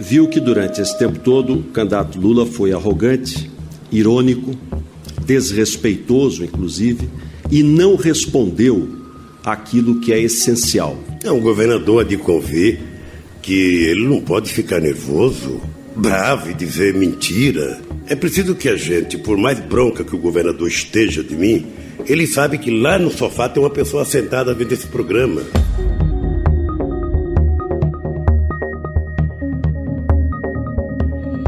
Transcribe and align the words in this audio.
viu 0.00 0.26
que 0.26 0.40
durante 0.40 0.80
esse 0.80 0.98
tempo 0.98 1.18
todo 1.18 1.52
o 1.52 1.62
candidato 1.64 2.18
Lula 2.18 2.46
foi 2.46 2.72
arrogante, 2.72 3.50
irônico, 3.92 4.56
desrespeitoso, 5.26 6.42
inclusive, 6.42 7.08
e 7.50 7.62
não 7.62 7.96
respondeu 7.96 8.88
aquilo 9.44 10.00
que 10.00 10.12
é 10.12 10.18
essencial. 10.18 10.96
É 11.22 11.30
um 11.30 11.40
governador 11.40 12.04
de 12.04 12.16
convir 12.16 12.80
que 13.42 13.52
ele 13.52 14.06
não 14.06 14.22
pode 14.22 14.50
ficar 14.50 14.80
nervoso, 14.80 15.60
bravo 15.94 16.50
e 16.50 16.54
dizer 16.54 16.94
mentira. 16.94 17.80
É 18.06 18.16
preciso 18.16 18.54
que 18.54 18.68
a 18.68 18.76
gente, 18.76 19.18
por 19.18 19.36
mais 19.36 19.60
bronca 19.60 20.02
que 20.02 20.16
o 20.16 20.18
governador 20.18 20.66
esteja 20.66 21.22
de 21.22 21.36
mim, 21.36 21.66
ele 22.06 22.26
sabe 22.26 22.56
que 22.56 22.70
lá 22.70 22.98
no 22.98 23.10
sofá 23.10 23.48
tem 23.48 23.62
uma 23.62 23.70
pessoa 23.70 24.04
sentada 24.04 24.54
vendo 24.54 24.72
esse 24.72 24.86
programa. 24.86 25.42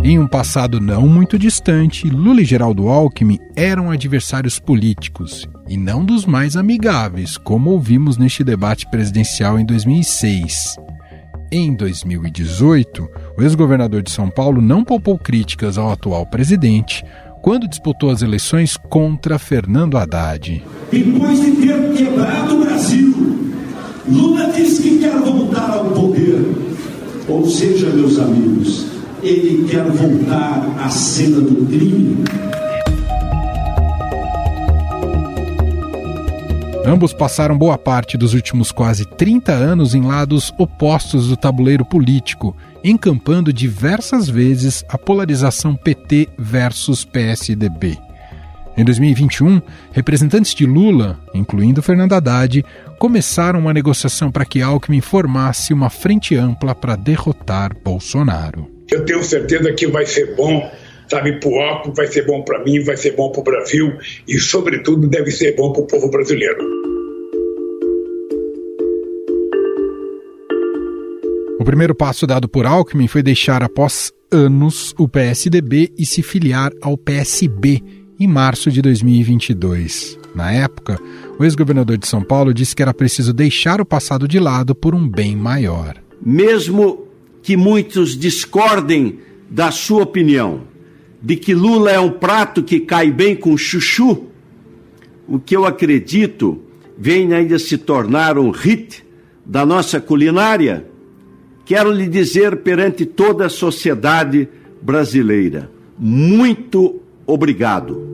Em 0.04 0.18
um 0.18 0.26
passado 0.26 0.80
não 0.80 1.06
muito 1.06 1.38
distante, 1.38 2.08
Lula 2.08 2.40
e 2.42 2.44
Geraldo 2.44 2.88
Alckmin 2.88 3.38
eram 3.54 3.88
adversários 3.88 4.58
políticos 4.58 5.46
e 5.68 5.76
não 5.76 6.04
dos 6.04 6.26
mais 6.26 6.56
amigáveis, 6.56 7.38
como 7.38 7.70
ouvimos 7.70 8.16
neste 8.16 8.42
debate 8.42 8.84
presidencial 8.90 9.60
em 9.60 9.64
2006. 9.64 10.76
Em 11.52 11.72
2018, 11.76 13.08
o 13.38 13.42
ex-governador 13.42 14.02
de 14.02 14.10
São 14.10 14.28
Paulo 14.28 14.60
não 14.60 14.82
poupou 14.82 15.16
críticas 15.16 15.78
ao 15.78 15.92
atual 15.92 16.26
presidente 16.26 17.04
quando 17.40 17.68
disputou 17.68 18.10
as 18.10 18.22
eleições 18.22 18.76
contra 18.76 19.38
Fernando 19.38 19.96
Haddad. 19.96 20.64
Depois 20.90 21.40
de 21.40 21.52
ter 21.52 21.92
quebrado 21.92 22.56
o 22.56 22.64
Brasil, 22.64 23.52
Lula 24.08 24.50
disse 24.52 24.82
que 24.82 24.98
quer 24.98 25.16
voltar 25.16 25.70
ao 25.70 25.84
poder. 25.90 26.44
Ou 27.28 27.48
seja, 27.48 27.88
meus 27.90 28.18
amigos, 28.18 28.91
ele 29.22 29.68
quer 29.68 29.84
voltar 29.84 30.74
à 30.78 30.88
cena 30.90 31.40
do 31.40 31.66
crime. 31.66 32.24
Ambos 36.84 37.12
passaram 37.12 37.56
boa 37.56 37.78
parte 37.78 38.18
dos 38.18 38.34
últimos 38.34 38.72
quase 38.72 39.04
30 39.04 39.52
anos 39.52 39.94
em 39.94 40.02
lados 40.02 40.52
opostos 40.58 41.28
do 41.28 41.36
tabuleiro 41.36 41.84
político, 41.84 42.56
encampando 42.82 43.52
diversas 43.52 44.28
vezes 44.28 44.84
a 44.88 44.98
polarização 44.98 45.76
PT 45.76 46.28
versus 46.36 47.04
PSDB. 47.04 47.96
Em 48.76 48.84
2021, 48.84 49.62
representantes 49.92 50.54
de 50.54 50.66
Lula, 50.66 51.20
incluindo 51.32 51.82
Fernando 51.82 52.14
Haddad, 52.14 52.64
começaram 52.98 53.60
uma 53.60 53.72
negociação 53.72 54.32
para 54.32 54.46
que 54.46 54.60
Alckmin 54.60 55.00
formasse 55.00 55.72
uma 55.72 55.90
frente 55.90 56.34
ampla 56.34 56.74
para 56.74 56.96
derrotar 56.96 57.70
Bolsonaro. 57.84 58.71
Eu 58.92 59.06
tenho 59.06 59.24
certeza 59.24 59.72
que 59.72 59.86
vai 59.86 60.04
ser 60.04 60.36
bom, 60.36 60.70
sabe, 61.08 61.40
para 61.40 61.48
o 61.48 61.58
Alckmin, 61.58 61.94
vai 61.94 62.06
ser 62.08 62.26
bom 62.26 62.42
para 62.42 62.62
mim, 62.62 62.84
vai 62.84 62.94
ser 62.94 63.16
bom 63.16 63.32
para 63.32 63.40
o 63.40 63.44
Brasil 63.44 63.94
e, 64.28 64.38
sobretudo, 64.38 65.08
deve 65.08 65.30
ser 65.30 65.56
bom 65.56 65.72
para 65.72 65.82
o 65.82 65.86
povo 65.86 66.10
brasileiro. 66.10 66.62
O 71.58 71.64
primeiro 71.64 71.94
passo 71.94 72.26
dado 72.26 72.46
por 72.50 72.66
Alckmin 72.66 73.08
foi 73.08 73.22
deixar 73.22 73.62
após 73.62 74.12
anos 74.30 74.94
o 74.98 75.08
PSDB 75.08 75.90
e 75.96 76.04
se 76.04 76.22
filiar 76.22 76.70
ao 76.82 76.98
PSB 76.98 77.80
em 78.20 78.26
março 78.26 78.70
de 78.70 78.82
2022. 78.82 80.18
Na 80.34 80.52
época, 80.52 80.98
o 81.38 81.44
ex-governador 81.44 81.96
de 81.96 82.06
São 82.06 82.22
Paulo 82.22 82.52
disse 82.52 82.76
que 82.76 82.82
era 82.82 82.92
preciso 82.92 83.32
deixar 83.32 83.80
o 83.80 83.86
passado 83.86 84.28
de 84.28 84.38
lado 84.38 84.74
por 84.74 84.94
um 84.94 85.08
bem 85.08 85.34
maior. 85.34 85.94
Mesmo 86.20 87.11
que 87.42 87.56
muitos 87.56 88.16
discordem 88.16 89.18
da 89.50 89.70
sua 89.70 90.02
opinião, 90.02 90.62
de 91.20 91.36
que 91.36 91.54
Lula 91.54 91.90
é 91.90 92.00
um 92.00 92.10
prato 92.10 92.62
que 92.62 92.80
cai 92.80 93.10
bem 93.10 93.34
com 93.36 93.56
chuchu, 93.56 94.28
o 95.26 95.38
que 95.38 95.56
eu 95.56 95.64
acredito 95.64 96.62
vem 96.96 97.32
ainda 97.32 97.58
se 97.58 97.76
tornar 97.78 98.38
um 98.38 98.50
hit 98.50 99.04
da 99.44 99.66
nossa 99.66 100.00
culinária, 100.00 100.86
quero 101.64 101.90
lhe 101.90 102.08
dizer 102.08 102.58
perante 102.58 103.04
toda 103.04 103.46
a 103.46 103.50
sociedade 103.50 104.48
brasileira, 104.80 105.70
muito 105.98 107.00
obrigado. 107.26 108.11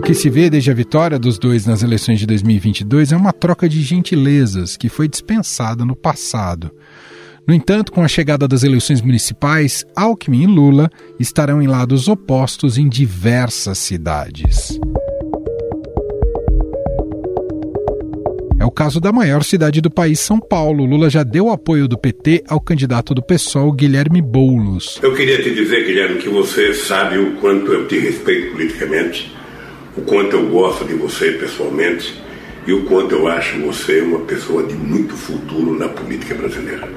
O 0.00 0.02
que 0.02 0.14
se 0.14 0.30
vê 0.30 0.48
desde 0.48 0.70
a 0.70 0.74
vitória 0.74 1.18
dos 1.18 1.38
dois 1.38 1.66
nas 1.66 1.82
eleições 1.82 2.18
de 2.18 2.26
2022 2.26 3.12
é 3.12 3.16
uma 3.18 3.34
troca 3.34 3.68
de 3.68 3.82
gentilezas 3.82 4.74
que 4.74 4.88
foi 4.88 5.06
dispensada 5.06 5.84
no 5.84 5.94
passado. 5.94 6.70
No 7.46 7.52
entanto, 7.52 7.92
com 7.92 8.02
a 8.02 8.08
chegada 8.08 8.48
das 8.48 8.62
eleições 8.62 9.02
municipais, 9.02 9.84
Alckmin 9.94 10.44
e 10.44 10.46
Lula 10.46 10.90
estarão 11.18 11.60
em 11.60 11.66
lados 11.66 12.08
opostos 12.08 12.78
em 12.78 12.88
diversas 12.88 13.76
cidades. 13.76 14.80
É 18.58 18.64
o 18.64 18.70
caso 18.70 19.00
da 19.00 19.12
maior 19.12 19.44
cidade 19.44 19.82
do 19.82 19.90
país, 19.90 20.18
São 20.18 20.40
Paulo. 20.40 20.86
Lula 20.86 21.10
já 21.10 21.22
deu 21.22 21.50
apoio 21.50 21.86
do 21.86 21.98
PT 21.98 22.44
ao 22.48 22.58
candidato 22.58 23.14
do 23.14 23.22
PSOL, 23.22 23.70
Guilherme 23.70 24.22
Boulos. 24.22 24.98
Eu 25.02 25.14
queria 25.14 25.42
te 25.42 25.54
dizer, 25.54 25.84
Guilherme, 25.84 26.16
que 26.22 26.30
você 26.30 26.72
sabe 26.72 27.18
o 27.18 27.32
quanto 27.36 27.70
eu 27.70 27.86
te 27.86 27.98
respeito 27.98 28.52
politicamente 28.52 29.39
o 30.00 30.04
quanto 30.04 30.34
eu 30.34 30.48
gosto 30.48 30.84
de 30.86 30.94
você 30.94 31.32
pessoalmente 31.32 32.18
e 32.66 32.72
o 32.72 32.86
quanto 32.86 33.14
eu 33.14 33.28
acho 33.28 33.60
você 33.60 34.00
uma 34.00 34.20
pessoa 34.20 34.62
de 34.62 34.74
muito 34.74 35.14
futuro 35.14 35.78
na 35.78 35.88
política 35.88 36.34
brasileira. 36.34 36.88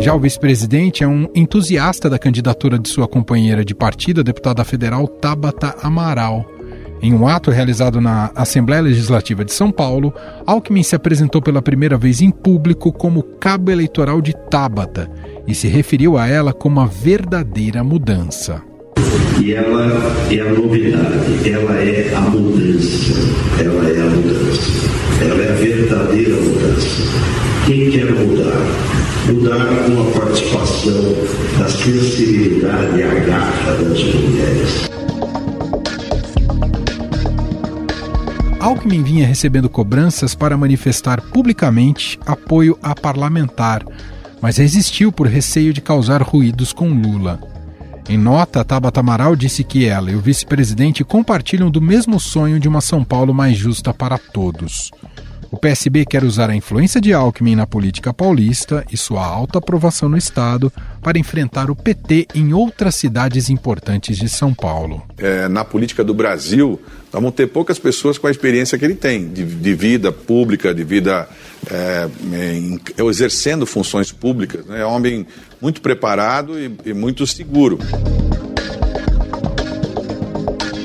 Já 0.00 0.14
o 0.14 0.18
vice-presidente 0.18 1.04
é 1.04 1.08
um 1.08 1.28
entusiasta 1.34 2.10
da 2.10 2.18
candidatura 2.18 2.78
de 2.78 2.88
sua 2.88 3.06
companheira 3.06 3.64
de 3.64 3.74
partido, 3.74 4.20
a 4.20 4.24
deputada 4.24 4.64
federal 4.64 5.06
Tabata 5.06 5.76
Amaral. 5.82 6.44
Em 7.00 7.14
um 7.14 7.28
ato 7.28 7.52
realizado 7.52 8.00
na 8.00 8.32
Assembleia 8.34 8.82
Legislativa 8.82 9.44
de 9.44 9.52
São 9.52 9.70
Paulo, 9.70 10.12
Alckmin 10.44 10.82
se 10.82 10.96
apresentou 10.96 11.40
pela 11.40 11.62
primeira 11.62 11.96
vez 11.96 12.20
em 12.20 12.30
público 12.30 12.92
como 12.92 13.22
cabo 13.22 13.70
eleitoral 13.70 14.20
de 14.20 14.34
Tabata 14.50 15.08
e 15.48 15.54
se 15.54 15.66
referiu 15.66 16.18
a 16.18 16.28
ela 16.28 16.52
como 16.52 16.78
a 16.78 16.84
verdadeira 16.86 17.82
mudança. 17.82 18.62
E 19.42 19.54
ela 19.54 19.86
é 20.30 20.40
a 20.40 20.52
novidade, 20.52 21.48
ela 21.48 21.74
é 21.74 22.14
a 22.14 22.20
mudança, 22.20 23.14
ela 23.58 23.88
é 23.88 24.00
a 24.00 24.10
mudança, 24.10 24.90
ela 25.22 25.42
é 25.42 25.50
a 25.50 25.54
verdadeira 25.54 26.36
mudança. 26.36 27.02
Quem 27.64 27.90
quer 27.90 28.12
mudar? 28.12 28.58
Mudar 29.26 29.66
com 29.86 30.02
a 30.02 30.20
participação 30.20 31.14
da 31.58 31.68
sensibilidade 31.68 32.98
e 32.98 33.02
a 33.02 33.14
garra 33.14 33.72
das 33.72 34.04
mulheres. 34.04 34.88
Alckmin 38.60 39.02
vinha 39.02 39.26
recebendo 39.26 39.68
cobranças 39.70 40.34
para 40.34 40.58
manifestar 40.58 41.22
publicamente 41.22 42.18
apoio 42.26 42.76
a 42.82 42.94
parlamentar, 42.94 43.82
mas 44.40 44.56
resistiu 44.56 45.10
por 45.10 45.26
receio 45.26 45.72
de 45.72 45.80
causar 45.80 46.22
ruídos 46.22 46.72
com 46.72 46.88
Lula. 46.88 47.40
Em 48.08 48.16
nota, 48.16 48.64
Tabata 48.64 49.00
Amaral 49.00 49.36
disse 49.36 49.62
que 49.62 49.86
ela 49.86 50.10
e 50.10 50.14
o 50.14 50.20
vice-presidente 50.20 51.04
compartilham 51.04 51.70
do 51.70 51.80
mesmo 51.80 52.18
sonho 52.18 52.58
de 52.58 52.66
uma 52.66 52.80
São 52.80 53.04
Paulo 53.04 53.34
mais 53.34 53.56
justa 53.56 53.92
para 53.92 54.16
todos. 54.16 54.90
O 55.50 55.56
PSB 55.56 56.04
quer 56.04 56.24
usar 56.24 56.50
a 56.50 56.54
influência 56.54 57.00
de 57.00 57.12
Alckmin 57.12 57.56
na 57.56 57.66
política 57.66 58.12
paulista 58.12 58.84
e 58.92 58.96
sua 58.98 59.24
alta 59.24 59.58
aprovação 59.58 60.06
no 60.08 60.16
Estado 60.16 60.70
para 61.02 61.18
enfrentar 61.18 61.70
o 61.70 61.76
PT 61.76 62.28
em 62.34 62.52
outras 62.52 62.94
cidades 62.94 63.48
importantes 63.48 64.18
de 64.18 64.28
São 64.28 64.52
Paulo. 64.52 65.02
É, 65.16 65.48
na 65.48 65.64
política 65.64 66.04
do 66.04 66.12
Brasil, 66.12 66.78
vamos 67.10 67.32
ter 67.32 67.46
poucas 67.46 67.78
pessoas 67.78 68.18
com 68.18 68.26
a 68.26 68.30
experiência 68.30 68.76
que 68.78 68.84
ele 68.84 68.94
tem, 68.94 69.28
de, 69.28 69.42
de 69.42 69.74
vida 69.74 70.12
pública, 70.12 70.74
de 70.74 70.84
vida 70.84 71.26
é, 71.70 72.08
em, 72.54 72.78
exercendo 72.98 73.64
funções 73.64 74.12
públicas. 74.12 74.66
Né? 74.66 74.80
É 74.80 74.86
um 74.86 74.90
homem 74.90 75.26
muito 75.62 75.80
preparado 75.80 76.58
e, 76.58 76.70
e 76.84 76.92
muito 76.92 77.26
seguro. 77.26 77.78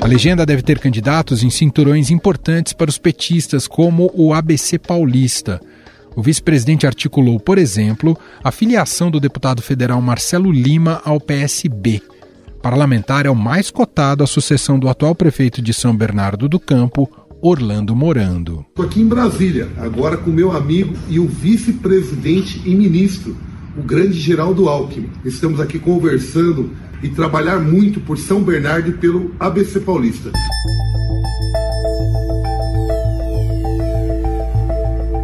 A 0.04 0.06
legenda 0.06 0.44
deve 0.44 0.60
ter 0.60 0.78
candidatos 0.80 1.42
em 1.42 1.48
cinturões 1.48 2.10
importantes 2.10 2.74
para 2.74 2.90
os 2.90 2.98
petistas, 2.98 3.66
como 3.66 4.12
o 4.12 4.34
ABC 4.34 4.78
Paulista. 4.78 5.58
O 6.14 6.20
vice-presidente 6.20 6.86
articulou, 6.86 7.40
por 7.40 7.56
exemplo, 7.56 8.14
a 8.42 8.52
filiação 8.52 9.10
do 9.10 9.18
deputado 9.18 9.62
federal 9.62 10.02
Marcelo 10.02 10.52
Lima 10.52 11.00
ao 11.06 11.18
PSB. 11.18 12.02
Parlamentar 12.60 13.24
é 13.24 13.30
o 13.30 13.34
mais 13.34 13.70
cotado 13.70 14.22
à 14.22 14.26
sucessão 14.26 14.78
do 14.78 14.90
atual 14.90 15.14
prefeito 15.14 15.62
de 15.62 15.72
São 15.72 15.96
Bernardo 15.96 16.50
do 16.50 16.60
Campo, 16.60 17.10
Orlando 17.40 17.96
Morando. 17.96 18.62
Estou 18.68 18.84
aqui 18.84 19.00
em 19.00 19.08
Brasília, 19.08 19.70
agora 19.78 20.18
com 20.18 20.28
meu 20.28 20.54
amigo 20.54 20.94
e 21.08 21.18
o 21.18 21.26
vice-presidente 21.26 22.60
e 22.66 22.74
ministro, 22.74 23.34
o 23.76 23.82
grande 23.82 24.18
Geraldo 24.18 24.68
Alckmin. 24.68 25.10
Estamos 25.24 25.60
aqui 25.60 25.78
conversando 25.78 26.70
e 27.02 27.08
trabalhar 27.08 27.58
muito 27.58 28.00
por 28.00 28.18
São 28.18 28.42
Bernardo 28.42 28.90
e 28.90 28.92
pelo 28.94 29.34
ABC 29.38 29.80
Paulista. 29.80 30.30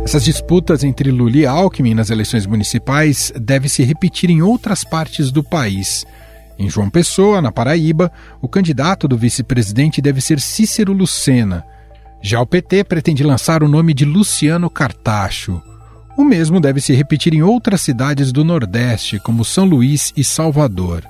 Essas 0.04 0.24
disputas 0.24 0.82
entre 0.82 1.12
Lula 1.12 1.36
e 1.36 1.46
Alckmin 1.46 1.94
nas 1.94 2.10
eleições 2.10 2.44
municipais 2.44 3.32
devem 3.40 3.68
se 3.68 3.84
repetir 3.84 4.28
em 4.28 4.42
outras 4.42 4.82
partes 4.82 5.30
do 5.30 5.44
país. 5.44 6.04
Em 6.58 6.68
João 6.68 6.90
Pessoa, 6.90 7.40
na 7.40 7.52
Paraíba, 7.52 8.10
o 8.42 8.48
candidato 8.48 9.06
do 9.06 9.16
vice-presidente 9.16 10.02
deve 10.02 10.20
ser 10.20 10.40
Cícero 10.40 10.92
Lucena. 10.92 11.64
Já 12.20 12.40
o 12.40 12.46
PT 12.46 12.84
pretende 12.84 13.22
lançar 13.22 13.62
o 13.62 13.68
nome 13.68 13.94
de 13.94 14.04
Luciano 14.04 14.68
Cartacho. 14.68 15.62
O 16.20 16.24
mesmo 16.24 16.60
deve 16.60 16.82
se 16.82 16.92
repetir 16.92 17.32
em 17.32 17.42
outras 17.42 17.80
cidades 17.80 18.30
do 18.30 18.44
Nordeste, 18.44 19.18
como 19.18 19.42
São 19.42 19.64
Luís 19.64 20.12
e 20.14 20.22
Salvador. 20.22 21.02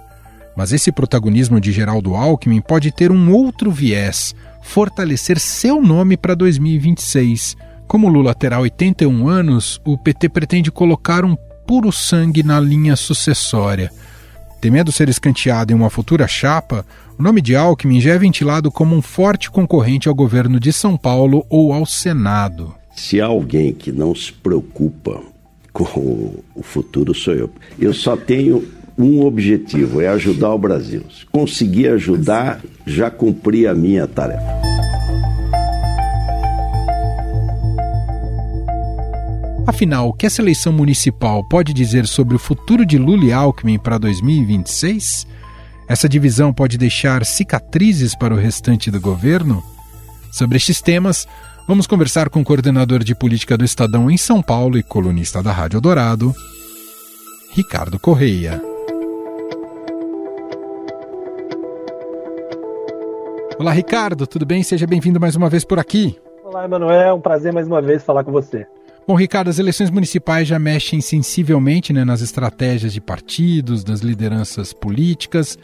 Mas 0.56 0.72
esse 0.72 0.92
protagonismo 0.92 1.60
de 1.60 1.72
Geraldo 1.72 2.14
Alckmin 2.14 2.60
pode 2.60 2.92
ter 2.92 3.10
um 3.10 3.32
outro 3.32 3.72
viés, 3.72 4.36
fortalecer 4.62 5.40
seu 5.40 5.82
nome 5.82 6.16
para 6.16 6.36
2026. 6.36 7.56
Como 7.88 8.08
Lula 8.08 8.32
terá 8.36 8.60
81 8.60 9.26
anos, 9.26 9.80
o 9.84 9.98
PT 9.98 10.28
pretende 10.28 10.70
colocar 10.70 11.24
um 11.24 11.36
puro 11.66 11.90
sangue 11.90 12.44
na 12.44 12.60
linha 12.60 12.94
sucessória. 12.94 13.90
Temendo 14.60 14.92
ser 14.92 15.08
escanteado 15.08 15.72
em 15.72 15.76
uma 15.76 15.90
futura 15.90 16.28
chapa, 16.28 16.86
o 17.18 17.22
nome 17.22 17.42
de 17.42 17.56
Alckmin 17.56 18.00
já 18.00 18.12
é 18.12 18.18
ventilado 18.18 18.70
como 18.70 18.94
um 18.94 19.02
forte 19.02 19.50
concorrente 19.50 20.08
ao 20.08 20.14
governo 20.14 20.60
de 20.60 20.72
São 20.72 20.96
Paulo 20.96 21.44
ou 21.50 21.72
ao 21.72 21.84
Senado. 21.84 22.78
Se 22.94 23.20
há 23.20 23.26
alguém 23.26 23.72
que 23.72 23.92
não 23.92 24.14
se 24.14 24.32
preocupa 24.32 25.20
com 25.72 26.34
o 26.54 26.62
futuro, 26.62 27.14
sou 27.14 27.34
eu. 27.34 27.50
Eu 27.78 27.94
só 27.94 28.16
tenho 28.16 28.66
um 28.98 29.24
objetivo: 29.24 30.00
é 30.00 30.08
ajudar 30.08 30.52
o 30.52 30.58
Brasil. 30.58 31.02
Se 31.10 31.24
conseguir 31.26 31.88
ajudar, 31.88 32.60
já 32.86 33.10
cumpri 33.10 33.66
a 33.66 33.74
minha 33.74 34.06
tarefa. 34.06 34.60
Afinal, 39.66 40.08
o 40.08 40.12
que 40.12 40.26
essa 40.26 40.42
eleição 40.42 40.72
municipal 40.72 41.44
pode 41.44 41.72
dizer 41.72 42.06
sobre 42.06 42.34
o 42.34 42.40
futuro 42.40 42.84
de 42.84 42.98
Lula 42.98 43.24
e 43.24 43.32
Alckmin 43.32 43.78
para 43.78 43.98
2026? 43.98 45.26
Essa 45.88 46.08
divisão 46.08 46.52
pode 46.52 46.76
deixar 46.76 47.24
cicatrizes 47.24 48.14
para 48.14 48.34
o 48.34 48.36
restante 48.36 48.90
do 48.90 49.00
governo? 49.00 49.62
Sobre 50.32 50.56
estes 50.56 50.80
temas, 50.80 51.26
vamos 51.70 51.86
conversar 51.86 52.28
com 52.28 52.40
o 52.40 52.44
coordenador 52.44 53.04
de 53.04 53.14
política 53.14 53.56
do 53.56 53.64
Estadão 53.64 54.10
em 54.10 54.16
São 54.16 54.42
Paulo 54.42 54.76
e 54.76 54.82
colunista 54.82 55.40
da 55.40 55.52
Rádio 55.52 55.80
Dourado, 55.80 56.34
Ricardo 57.52 57.96
Correia. 57.96 58.60
Olá, 63.56 63.70
Ricardo, 63.70 64.26
tudo 64.26 64.44
bem? 64.44 64.64
Seja 64.64 64.84
bem-vindo 64.84 65.20
mais 65.20 65.36
uma 65.36 65.48
vez 65.48 65.64
por 65.64 65.78
aqui. 65.78 66.18
Olá, 66.42 66.64
Emanuel, 66.64 67.00
é 67.00 67.12
um 67.12 67.20
prazer 67.20 67.52
mais 67.52 67.68
uma 67.68 67.80
vez 67.80 68.02
falar 68.02 68.24
com 68.24 68.32
você. 68.32 68.66
Bom, 69.06 69.14
Ricardo, 69.14 69.46
as 69.46 69.60
eleições 69.60 69.90
municipais 69.90 70.48
já 70.48 70.58
mexem 70.58 71.00
sensivelmente 71.00 71.92
né, 71.92 72.04
nas 72.04 72.20
estratégias 72.20 72.92
de 72.92 73.00
partidos, 73.00 73.84
das 73.84 74.00
lideranças 74.00 74.72
políticas. 74.72 75.56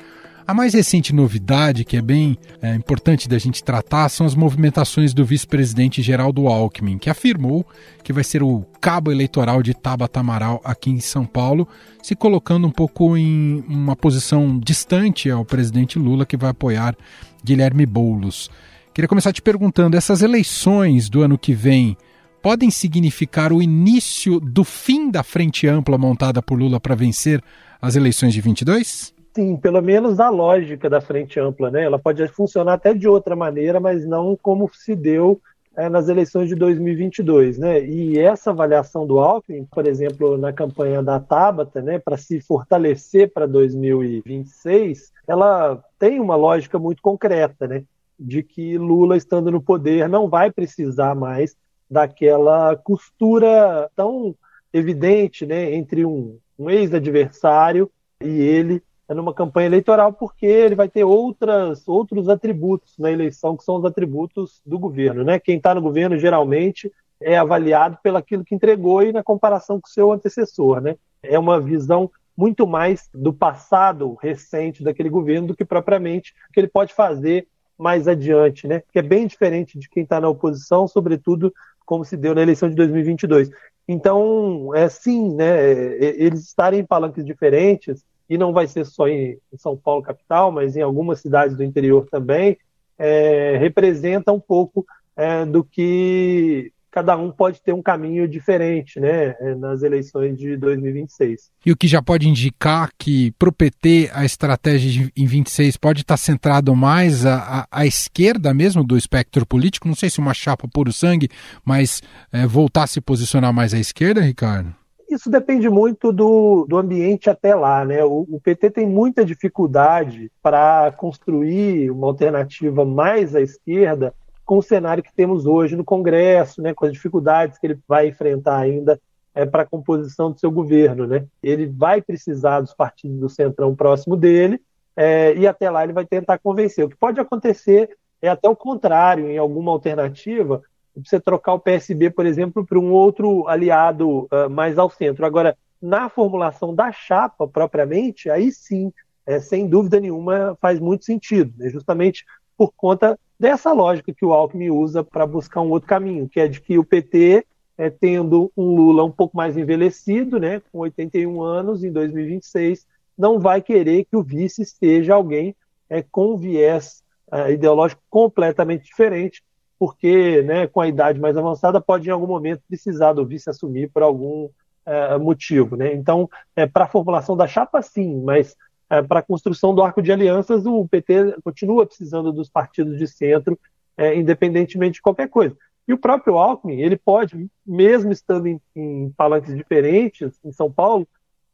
A 0.46 0.54
mais 0.54 0.74
recente 0.74 1.12
novidade, 1.12 1.84
que 1.84 1.96
é 1.96 2.00
bem 2.00 2.38
é, 2.62 2.72
importante 2.76 3.28
da 3.28 3.36
gente 3.36 3.64
tratar, 3.64 4.08
são 4.08 4.24
as 4.24 4.36
movimentações 4.36 5.12
do 5.12 5.24
vice-presidente 5.24 6.00
Geraldo 6.00 6.46
Alckmin, 6.46 6.98
que 6.98 7.10
afirmou 7.10 7.66
que 8.04 8.12
vai 8.12 8.22
ser 8.22 8.44
o 8.44 8.64
cabo 8.80 9.10
eleitoral 9.10 9.60
de 9.60 9.74
Tabata 9.74 10.20
Amaral 10.20 10.60
aqui 10.62 10.88
em 10.88 11.00
São 11.00 11.26
Paulo, 11.26 11.66
se 12.00 12.14
colocando 12.14 12.64
um 12.64 12.70
pouco 12.70 13.16
em 13.16 13.64
uma 13.68 13.96
posição 13.96 14.56
distante 14.56 15.28
ao 15.28 15.44
presidente 15.44 15.98
Lula, 15.98 16.24
que 16.24 16.36
vai 16.36 16.50
apoiar 16.50 16.96
Guilherme 17.44 17.84
Boulos. 17.84 18.48
Queria 18.94 19.08
começar 19.08 19.32
te 19.32 19.42
perguntando: 19.42 19.96
essas 19.96 20.22
eleições 20.22 21.08
do 21.08 21.22
ano 21.22 21.36
que 21.36 21.54
vem 21.54 21.96
podem 22.40 22.70
significar 22.70 23.52
o 23.52 23.60
início 23.60 24.38
do 24.38 24.62
fim 24.62 25.10
da 25.10 25.24
frente 25.24 25.66
ampla 25.66 25.98
montada 25.98 26.40
por 26.40 26.56
Lula 26.56 26.78
para 26.78 26.94
vencer 26.94 27.42
as 27.82 27.96
eleições 27.96 28.32
de 28.32 28.40
22? 28.40 29.15
Sim, 29.36 29.54
pelo 29.54 29.82
menos 29.82 30.16
da 30.16 30.30
lógica 30.30 30.88
da 30.88 30.98
frente 30.98 31.38
ampla, 31.38 31.70
né? 31.70 31.82
Ela 31.84 31.98
pode 31.98 32.26
funcionar 32.28 32.72
até 32.72 32.94
de 32.94 33.06
outra 33.06 33.36
maneira, 33.36 33.78
mas 33.78 34.06
não 34.06 34.34
como 34.34 34.66
se 34.72 34.96
deu 34.96 35.38
é, 35.76 35.90
nas 35.90 36.08
eleições 36.08 36.48
de 36.48 36.54
2022, 36.54 37.58
né? 37.58 37.84
E 37.84 38.18
essa 38.18 38.48
avaliação 38.48 39.06
do 39.06 39.18
Alckmin, 39.18 39.66
por 39.66 39.86
exemplo, 39.86 40.38
na 40.38 40.54
campanha 40.54 41.02
da 41.02 41.20
Tabata, 41.20 41.82
né, 41.82 41.98
para 41.98 42.16
se 42.16 42.40
fortalecer 42.40 43.30
para 43.30 43.44
2026, 43.44 45.12
ela 45.28 45.84
tem 45.98 46.18
uma 46.18 46.34
lógica 46.34 46.78
muito 46.78 47.02
concreta, 47.02 47.68
né? 47.68 47.84
De 48.18 48.42
que 48.42 48.78
Lula 48.78 49.18
estando 49.18 49.50
no 49.50 49.60
poder 49.60 50.08
não 50.08 50.30
vai 50.30 50.50
precisar 50.50 51.14
mais 51.14 51.54
daquela 51.90 52.74
costura 52.74 53.90
tão 53.94 54.34
evidente 54.72 55.44
né, 55.44 55.74
entre 55.74 56.06
um, 56.06 56.38
um 56.58 56.70
ex-adversário 56.70 57.90
e 58.22 58.40
ele 58.40 58.82
numa 59.14 59.32
campanha 59.32 59.66
eleitoral, 59.66 60.12
porque 60.12 60.46
ele 60.46 60.74
vai 60.74 60.88
ter 60.88 61.04
outras, 61.04 61.86
outros 61.86 62.28
atributos 62.28 62.98
na 62.98 63.10
eleição, 63.10 63.56
que 63.56 63.64
são 63.64 63.76
os 63.76 63.84
atributos 63.84 64.60
do 64.66 64.78
governo. 64.78 65.22
Né? 65.22 65.38
Quem 65.38 65.56
está 65.56 65.74
no 65.74 65.80
governo 65.80 66.18
geralmente 66.18 66.92
é 67.20 67.38
avaliado 67.38 67.98
pelo 68.02 68.16
aquilo 68.16 68.44
que 68.44 68.54
entregou 68.54 69.02
e 69.02 69.12
na 69.12 69.22
comparação 69.22 69.80
com 69.80 69.86
o 69.86 69.90
seu 69.90 70.12
antecessor. 70.12 70.80
Né? 70.80 70.96
É 71.22 71.38
uma 71.38 71.60
visão 71.60 72.10
muito 72.36 72.66
mais 72.66 73.08
do 73.14 73.32
passado 73.32 74.14
recente 74.20 74.82
daquele 74.82 75.08
governo 75.08 75.48
do 75.48 75.56
que 75.56 75.64
propriamente 75.64 76.34
o 76.50 76.52
que 76.52 76.60
ele 76.60 76.68
pode 76.68 76.92
fazer 76.92 77.46
mais 77.78 78.06
adiante, 78.08 78.66
né? 78.66 78.82
Que 78.92 78.98
é 78.98 79.02
bem 79.02 79.26
diferente 79.26 79.78
de 79.78 79.88
quem 79.88 80.02
está 80.02 80.20
na 80.20 80.28
oposição, 80.28 80.86
sobretudo 80.86 81.52
como 81.84 82.04
se 82.04 82.16
deu 82.16 82.34
na 82.34 82.42
eleição 82.42 82.68
de 82.68 82.74
2022. 82.74 83.50
Então, 83.88 84.74
é 84.74 84.88
sim, 84.88 85.34
né, 85.34 85.72
é, 85.72 86.22
eles 86.22 86.40
estarem 86.44 86.80
em 86.80 86.84
palanques 86.84 87.24
diferentes, 87.24 88.04
e 88.28 88.36
não 88.36 88.52
vai 88.52 88.66
ser 88.66 88.84
só 88.84 89.08
em, 89.08 89.38
São 89.56 89.76
Paulo 89.76 90.02
capital, 90.02 90.50
mas 90.50 90.76
em 90.76 90.82
algumas 90.82 91.20
cidades 91.20 91.56
do 91.56 91.64
interior 91.64 92.06
também, 92.10 92.58
é, 92.98 93.56
representa 93.58 94.32
um 94.32 94.40
pouco 94.40 94.84
é, 95.16 95.44
do 95.44 95.62
que 95.62 96.72
cada 96.96 97.14
um 97.14 97.30
pode 97.30 97.60
ter 97.60 97.74
um 97.74 97.82
caminho 97.82 98.26
diferente 98.26 98.98
né, 98.98 99.36
eh, 99.38 99.54
nas 99.54 99.82
eleições 99.82 100.38
de 100.38 100.56
2026. 100.56 101.50
E 101.66 101.70
o 101.70 101.76
que 101.76 101.86
já 101.86 102.00
pode 102.00 102.26
indicar 102.26 102.88
que 102.98 103.32
para 103.32 103.50
o 103.50 103.52
PT 103.52 104.10
a 104.14 104.24
estratégia 104.24 104.90
de, 104.90 105.12
em 105.14 105.26
26 105.26 105.76
pode 105.76 106.00
estar 106.00 106.16
centrado 106.16 106.74
mais 106.74 107.26
à, 107.26 107.36
à, 107.36 107.80
à, 107.82 107.86
esquerda 107.86 108.54
mesmo 108.54 108.82
do 108.82 108.96
espectro 108.96 109.44
político? 109.44 109.86
Não 109.86 109.94
sei 109.94 110.08
se 110.08 110.20
uma 110.20 110.32
chapa 110.32 110.66
puro 110.66 110.90
sangue, 110.90 111.28
mas 111.62 112.02
é, 112.32 112.46
voltar 112.46 112.84
a 112.84 112.86
se 112.86 112.98
posicionar 112.98 113.52
mais 113.52 113.74
à 113.74 113.78
esquerda, 113.78 114.22
Ricardo? 114.22 114.74
Isso 115.08 115.30
depende 115.30 115.68
muito 115.68 116.12
do, 116.12 116.66
do 116.68 116.76
ambiente 116.76 117.30
até 117.30 117.54
lá, 117.54 117.84
né? 117.84 118.04
O, 118.04 118.26
o 118.28 118.40
PT 118.40 118.70
tem 118.70 118.86
muita 118.88 119.24
dificuldade 119.24 120.30
para 120.42 120.92
construir 120.92 121.90
uma 121.90 122.08
alternativa 122.08 122.84
mais 122.84 123.34
à 123.34 123.40
esquerda 123.40 124.12
com 124.44 124.58
o 124.58 124.62
cenário 124.62 125.02
que 125.02 125.12
temos 125.12 125.44
hoje 125.44 125.74
no 125.76 125.84
Congresso, 125.84 126.62
né, 126.62 126.72
com 126.72 126.86
as 126.86 126.92
dificuldades 126.92 127.58
que 127.58 127.66
ele 127.66 127.78
vai 127.86 128.08
enfrentar 128.08 128.58
ainda 128.58 128.98
é, 129.34 129.44
para 129.44 129.62
a 129.62 129.66
composição 129.66 130.30
do 130.30 130.38
seu 130.38 130.50
governo. 130.52 131.04
Né? 131.04 131.26
Ele 131.42 131.66
vai 131.66 132.00
precisar 132.00 132.60
dos 132.60 132.72
partidos 132.72 133.18
do 133.18 133.28
Centrão 133.28 133.74
próximo 133.74 134.16
dele 134.16 134.60
é, 134.96 135.34
e 135.34 135.46
até 135.48 135.68
lá 135.68 135.82
ele 135.82 135.92
vai 135.92 136.06
tentar 136.06 136.38
convencer. 136.38 136.84
O 136.84 136.88
que 136.88 136.96
pode 136.96 137.20
acontecer 137.20 137.90
é 138.22 138.28
até 138.28 138.48
o 138.48 138.56
contrário, 138.56 139.28
em 139.28 139.36
alguma 139.36 139.72
alternativa, 139.72 140.62
você 141.04 141.20
trocar 141.20 141.54
o 141.54 141.60
PSB, 141.60 142.10
por 142.10 142.26
exemplo, 142.26 142.64
para 142.64 142.78
um 142.78 142.90
outro 142.90 143.46
aliado 143.48 144.28
uh, 144.32 144.48
mais 144.50 144.78
ao 144.78 144.90
centro. 144.90 145.26
Agora, 145.26 145.56
na 145.80 146.08
formulação 146.08 146.74
da 146.74 146.90
chapa 146.90 147.46
propriamente, 147.46 148.30
aí 148.30 148.50
sim, 148.50 148.92
é, 149.26 149.40
sem 149.40 149.68
dúvida 149.68 150.00
nenhuma, 150.00 150.56
faz 150.60 150.80
muito 150.80 151.04
sentido, 151.04 151.52
né? 151.58 151.68
justamente 151.68 152.24
por 152.56 152.72
conta 152.74 153.18
dessa 153.38 153.72
lógica 153.72 154.14
que 154.14 154.24
o 154.24 154.32
Alckmin 154.32 154.70
usa 154.70 155.04
para 155.04 155.26
buscar 155.26 155.60
um 155.60 155.70
outro 155.70 155.88
caminho, 155.88 156.28
que 156.28 156.40
é 156.40 156.48
de 156.48 156.60
que 156.60 156.78
o 156.78 156.84
PT, 156.84 157.46
é, 157.76 157.90
tendo 157.90 158.50
um 158.56 158.74
Lula 158.74 159.04
um 159.04 159.10
pouco 159.10 159.36
mais 159.36 159.56
envelhecido, 159.56 160.38
né, 160.40 160.62
com 160.72 160.78
81 160.78 161.42
anos 161.42 161.84
em 161.84 161.92
2026, 161.92 162.86
não 163.16 163.38
vai 163.38 163.60
querer 163.60 164.04
que 164.04 164.16
o 164.16 164.22
vice 164.22 164.62
esteja 164.62 165.14
alguém 165.14 165.54
é, 165.88 166.02
com 166.02 166.36
viés 166.36 167.02
é, 167.30 167.52
ideológico 167.52 168.02
completamente 168.08 168.84
diferente, 168.84 169.42
porque 169.78 170.42
né, 170.42 170.66
com 170.66 170.80
a 170.80 170.88
idade 170.88 171.20
mais 171.20 171.36
avançada 171.36 171.80
pode 171.80 172.08
em 172.08 172.12
algum 172.12 172.26
momento 172.26 172.62
precisar 172.68 173.12
do 173.12 173.26
vice 173.26 173.50
assumir 173.50 173.90
por 173.90 174.02
algum 174.02 174.48
é, 174.84 175.18
motivo. 175.18 175.76
Né? 175.76 175.92
Então, 175.94 176.28
é, 176.54 176.66
para 176.66 176.84
a 176.84 176.88
formulação 176.88 177.36
da 177.36 177.46
chapa, 177.46 177.82
sim, 177.82 178.22
mas 178.22 178.56
é, 178.88 179.02
para 179.02 179.20
a 179.20 179.22
construção 179.22 179.74
do 179.74 179.82
arco 179.82 180.00
de 180.00 180.12
alianças, 180.12 180.64
o 180.64 180.86
PT 180.86 181.36
continua 181.42 181.86
precisando 181.86 182.32
dos 182.32 182.48
partidos 182.48 182.98
de 182.98 183.06
centro, 183.06 183.58
é, 183.96 184.14
independentemente 184.14 184.94
de 184.94 185.02
qualquer 185.02 185.28
coisa. 185.28 185.56
E 185.88 185.92
o 185.92 185.98
próprio 185.98 186.36
Alckmin, 186.36 186.80
ele 186.80 186.96
pode, 186.96 187.48
mesmo 187.64 188.10
estando 188.10 188.46
em, 188.46 188.60
em 188.74 189.10
palanques 189.16 189.54
diferentes 189.54 190.38
em 190.44 190.52
São 190.52 190.70
Paulo, 190.70 191.06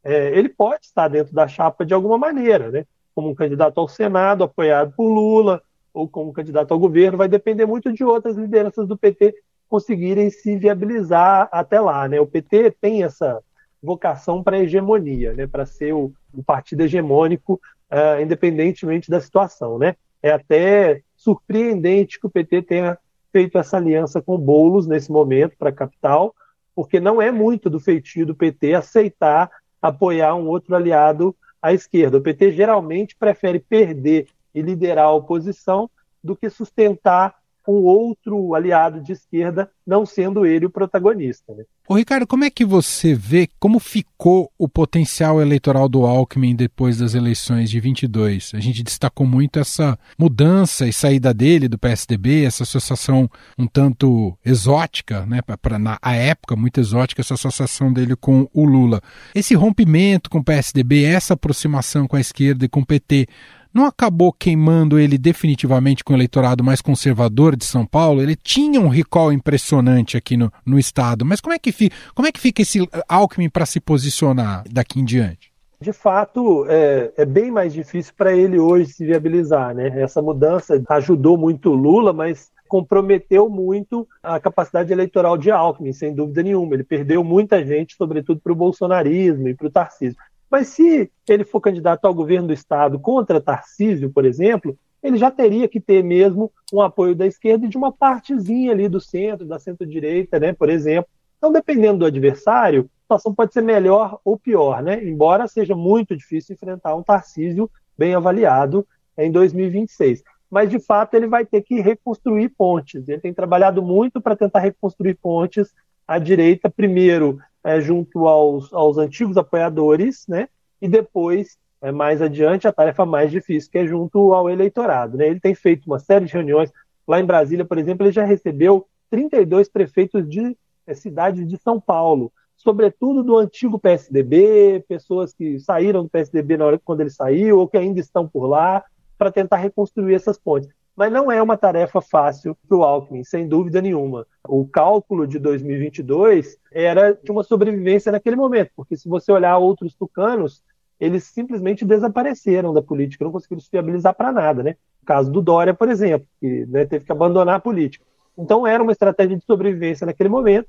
é, 0.04 0.36
ele 0.36 0.48
pode 0.48 0.86
estar 0.86 1.08
dentro 1.08 1.34
da 1.34 1.46
chapa 1.46 1.84
de 1.84 1.94
alguma 1.94 2.18
maneira, 2.18 2.70
né? 2.70 2.86
como 3.14 3.28
um 3.28 3.34
candidato 3.34 3.78
ao 3.78 3.88
Senado, 3.88 4.44
apoiado 4.44 4.92
por 4.96 5.08
Lula, 5.08 5.62
ou 5.92 6.08
como 6.08 6.32
candidato 6.32 6.72
ao 6.72 6.78
governo, 6.78 7.18
vai 7.18 7.28
depender 7.28 7.66
muito 7.66 7.92
de 7.92 8.04
outras 8.04 8.36
lideranças 8.36 8.86
do 8.86 8.96
PT 8.96 9.34
conseguirem 9.68 10.28
se 10.30 10.56
viabilizar 10.56 11.48
até 11.50 11.80
lá. 11.80 12.06
Né? 12.06 12.20
O 12.20 12.26
PT 12.26 12.72
tem 12.80 13.04
essa 13.04 13.42
vocação 13.82 14.42
para 14.42 14.58
hegemonia, 14.58 15.32
né? 15.32 15.46
para 15.46 15.64
ser 15.64 15.94
o, 15.94 16.12
o, 16.32 16.42
partido 16.42 16.82
hegemônico, 16.82 17.60
uh, 17.90 18.20
independentemente 18.22 19.10
da 19.10 19.20
situação. 19.20 19.78
Né? 19.78 19.96
É 20.22 20.30
até 20.30 21.00
surpreendente 21.16 22.20
que 22.20 22.26
o 22.26 22.30
PT 22.30 22.62
tenha 22.62 22.98
feito 23.32 23.56
essa 23.56 23.78
aliança 23.78 24.20
com 24.20 24.36
Boulos 24.36 24.86
nesse 24.86 25.10
momento 25.10 25.56
para 25.58 25.70
a 25.70 25.74
capital, 25.74 26.34
porque 26.74 27.00
não 27.00 27.20
é 27.20 27.30
muito 27.30 27.70
do 27.70 27.80
feitio 27.80 28.26
do 28.26 28.34
PT 28.34 28.74
aceitar 28.74 29.50
apoiar 29.80 30.34
um 30.34 30.46
outro 30.46 30.76
aliado 30.76 31.34
à 31.60 31.72
esquerda. 31.72 32.18
O 32.18 32.22
PT 32.22 32.52
geralmente 32.52 33.16
prefere 33.16 33.58
perder 33.58 34.26
e 34.54 34.62
liderar 34.62 35.06
a 35.06 35.12
oposição 35.12 35.90
do 36.22 36.36
que 36.36 36.48
sustentar 36.48 37.34
um 37.66 37.84
outro 37.84 38.54
aliado 38.54 39.00
de 39.00 39.12
esquerda, 39.12 39.70
não 39.86 40.04
sendo 40.04 40.44
ele 40.44 40.66
o 40.66 40.70
protagonista. 40.70 41.54
Né? 41.54 41.64
Ô 41.88 41.94
Ricardo, 41.94 42.26
como 42.26 42.44
é 42.44 42.50
que 42.50 42.64
você 42.64 43.14
vê 43.14 43.48
como 43.58 43.78
ficou 43.78 44.50
o 44.58 44.68
potencial 44.68 45.40
eleitoral 45.40 45.88
do 45.88 46.04
Alckmin 46.04 46.56
depois 46.56 46.98
das 46.98 47.14
eleições 47.14 47.70
de 47.70 47.78
22? 47.78 48.52
A 48.54 48.60
gente 48.60 48.82
destacou 48.82 49.26
muito 49.26 49.58
essa 49.58 49.98
mudança 50.18 50.86
e 50.88 50.92
saída 50.92 51.32
dele 51.32 51.68
do 51.68 51.78
PSDB, 51.78 52.44
essa 52.44 52.64
associação 52.64 53.28
um 53.58 53.66
tanto 53.66 54.36
exótica, 54.44 55.24
né, 55.26 55.40
para 55.42 55.78
na 55.78 55.98
época 56.04 56.56
muito 56.56 56.80
exótica 56.80 57.20
essa 57.20 57.34
associação 57.34 57.92
dele 57.92 58.16
com 58.16 58.48
o 58.52 58.64
Lula. 58.64 59.00
Esse 59.34 59.54
rompimento 59.54 60.30
com 60.30 60.38
o 60.38 60.44
PSDB, 60.44 61.04
essa 61.04 61.34
aproximação 61.34 62.08
com 62.08 62.16
a 62.16 62.20
esquerda 62.20 62.64
e 62.64 62.68
com 62.68 62.80
o 62.80 62.86
PT 62.86 63.28
não 63.72 63.86
acabou 63.86 64.32
queimando 64.32 64.98
ele 64.98 65.16
definitivamente 65.16 66.04
com 66.04 66.12
o 66.12 66.16
eleitorado 66.16 66.62
mais 66.62 66.80
conservador 66.80 67.56
de 67.56 67.64
São 67.64 67.86
Paulo? 67.86 68.22
Ele 68.22 68.36
tinha 68.36 68.80
um 68.80 68.88
recall 68.88 69.32
impressionante 69.32 70.16
aqui 70.16 70.36
no, 70.36 70.52
no 70.64 70.78
estado, 70.78 71.24
mas 71.24 71.40
como 71.40 71.54
é 71.54 71.58
que 71.58 71.72
fica, 71.72 71.94
como 72.14 72.28
é 72.28 72.32
que 72.32 72.40
fica 72.40 72.62
esse 72.62 72.88
Alckmin 73.08 73.48
para 73.48 73.66
se 73.66 73.80
posicionar 73.80 74.64
daqui 74.70 75.00
em 75.00 75.04
diante? 75.04 75.52
De 75.80 75.92
fato, 75.92 76.64
é, 76.68 77.12
é 77.16 77.24
bem 77.24 77.50
mais 77.50 77.72
difícil 77.72 78.14
para 78.16 78.32
ele 78.32 78.56
hoje 78.56 78.92
se 78.92 79.04
viabilizar. 79.04 79.74
Né? 79.74 80.00
Essa 80.00 80.22
mudança 80.22 80.80
ajudou 80.90 81.36
muito 81.36 81.70
o 81.70 81.74
Lula, 81.74 82.12
mas 82.12 82.52
comprometeu 82.68 83.50
muito 83.50 84.08
a 84.22 84.38
capacidade 84.38 84.92
eleitoral 84.92 85.36
de 85.36 85.50
Alckmin, 85.50 85.92
sem 85.92 86.14
dúvida 86.14 86.42
nenhuma. 86.42 86.74
Ele 86.74 86.84
perdeu 86.84 87.24
muita 87.24 87.62
gente, 87.66 87.96
sobretudo 87.96 88.40
para 88.40 88.52
o 88.52 88.56
bolsonarismo 88.56 89.48
e 89.48 89.54
para 89.54 89.66
o 89.66 89.70
Tarcísio. 89.70 90.16
Mas 90.52 90.68
se 90.68 91.10
ele 91.26 91.44
for 91.44 91.62
candidato 91.62 92.04
ao 92.04 92.12
governo 92.12 92.48
do 92.48 92.52
Estado 92.52 93.00
contra 93.00 93.40
Tarcísio, 93.40 94.12
por 94.12 94.26
exemplo, 94.26 94.78
ele 95.02 95.16
já 95.16 95.30
teria 95.30 95.66
que 95.66 95.80
ter 95.80 96.04
mesmo 96.04 96.52
um 96.70 96.82
apoio 96.82 97.14
da 97.14 97.26
esquerda 97.26 97.64
e 97.64 97.70
de 97.70 97.78
uma 97.78 97.90
partezinha 97.90 98.70
ali 98.70 98.86
do 98.86 99.00
centro, 99.00 99.46
da 99.46 99.58
centro-direita, 99.58 100.38
né, 100.38 100.52
por 100.52 100.68
exemplo. 100.68 101.10
Então, 101.38 101.50
dependendo 101.50 102.00
do 102.00 102.04
adversário, 102.04 102.82
a 102.82 103.00
situação 103.00 103.34
pode 103.34 103.54
ser 103.54 103.62
melhor 103.62 104.20
ou 104.22 104.38
pior, 104.38 104.82
né? 104.82 105.02
Embora 105.02 105.48
seja 105.48 105.74
muito 105.74 106.14
difícil 106.14 106.52
enfrentar 106.52 106.94
um 106.94 107.02
Tarcísio 107.02 107.70
bem 107.96 108.14
avaliado 108.14 108.86
em 109.16 109.32
2026. 109.32 110.22
Mas, 110.50 110.68
de 110.68 110.78
fato, 110.78 111.14
ele 111.14 111.26
vai 111.26 111.46
ter 111.46 111.62
que 111.62 111.80
reconstruir 111.80 112.50
pontes. 112.50 113.08
Ele 113.08 113.22
tem 113.22 113.32
trabalhado 113.32 113.82
muito 113.82 114.20
para 114.20 114.36
tentar 114.36 114.58
reconstruir 114.58 115.14
pontes 115.14 115.72
à 116.06 116.18
direita, 116.18 116.68
primeiro 116.68 117.38
é, 117.64 117.80
junto 117.80 118.26
aos, 118.26 118.72
aos 118.72 118.98
antigos 118.98 119.36
apoiadores, 119.36 120.26
né? 120.26 120.48
E 120.80 120.88
depois, 120.88 121.56
é, 121.80 121.92
mais 121.92 122.20
adiante, 122.20 122.66
a 122.66 122.72
tarefa 122.72 123.06
mais 123.06 123.30
difícil, 123.30 123.70
que 123.70 123.78
é 123.78 123.86
junto 123.86 124.32
ao 124.32 124.50
eleitorado. 124.50 125.16
Né? 125.16 125.28
Ele 125.28 125.40
tem 125.40 125.54
feito 125.54 125.86
uma 125.86 125.98
série 125.98 126.26
de 126.26 126.32
reuniões. 126.32 126.72
Lá 127.06 127.20
em 127.20 127.24
Brasília, 127.24 127.64
por 127.64 127.78
exemplo, 127.78 128.04
ele 128.04 128.12
já 128.12 128.24
recebeu 128.24 128.86
32 129.10 129.68
prefeitos 129.68 130.28
de 130.28 130.56
é, 130.86 130.94
cidades 130.94 131.46
de 131.46 131.56
São 131.58 131.80
Paulo, 131.80 132.32
sobretudo 132.56 133.22
do 133.22 133.36
antigo 133.36 133.78
PSDB, 133.78 134.84
pessoas 134.88 135.32
que 135.32 135.58
saíram 135.58 136.04
do 136.04 136.08
PSDB 136.08 136.56
na 136.56 136.66
hora 136.66 136.80
quando 136.84 137.00
ele 137.00 137.10
saiu, 137.10 137.58
ou 137.58 137.68
que 137.68 137.76
ainda 137.76 138.00
estão 138.00 138.26
por 138.26 138.46
lá, 138.46 138.84
para 139.18 139.30
tentar 139.30 139.56
reconstruir 139.56 140.14
essas 140.14 140.38
pontes. 140.38 140.68
Mas 141.02 141.12
não 141.12 141.32
é 141.32 141.42
uma 141.42 141.56
tarefa 141.56 142.00
fácil 142.00 142.56
para 142.68 142.78
o 142.78 142.84
Alckmin, 142.84 143.24
sem 143.24 143.48
dúvida 143.48 143.82
nenhuma. 143.82 144.24
O 144.46 144.64
cálculo 144.64 145.26
de 145.26 145.36
2022 145.40 146.56
era 146.70 147.12
de 147.12 147.32
uma 147.32 147.42
sobrevivência 147.42 148.12
naquele 148.12 148.36
momento, 148.36 148.70
porque 148.76 148.96
se 148.96 149.08
você 149.08 149.32
olhar 149.32 149.58
outros 149.58 149.94
tucanos, 149.94 150.62
eles 151.00 151.24
simplesmente 151.24 151.84
desapareceram 151.84 152.72
da 152.72 152.80
política, 152.80 153.24
não 153.24 153.32
conseguiram 153.32 153.60
se 153.60 153.68
viabilizar 153.72 154.14
para 154.14 154.30
nada. 154.30 154.62
Né? 154.62 154.76
O 155.02 155.04
caso 155.04 155.28
do 155.32 155.42
Dória, 155.42 155.74
por 155.74 155.88
exemplo, 155.88 156.24
que 156.40 156.66
né, 156.66 156.84
teve 156.84 157.04
que 157.04 157.10
abandonar 157.10 157.56
a 157.56 157.60
política. 157.60 158.04
Então 158.38 158.64
era 158.64 158.80
uma 158.80 158.92
estratégia 158.92 159.36
de 159.36 159.44
sobrevivência 159.44 160.06
naquele 160.06 160.28
momento, 160.28 160.68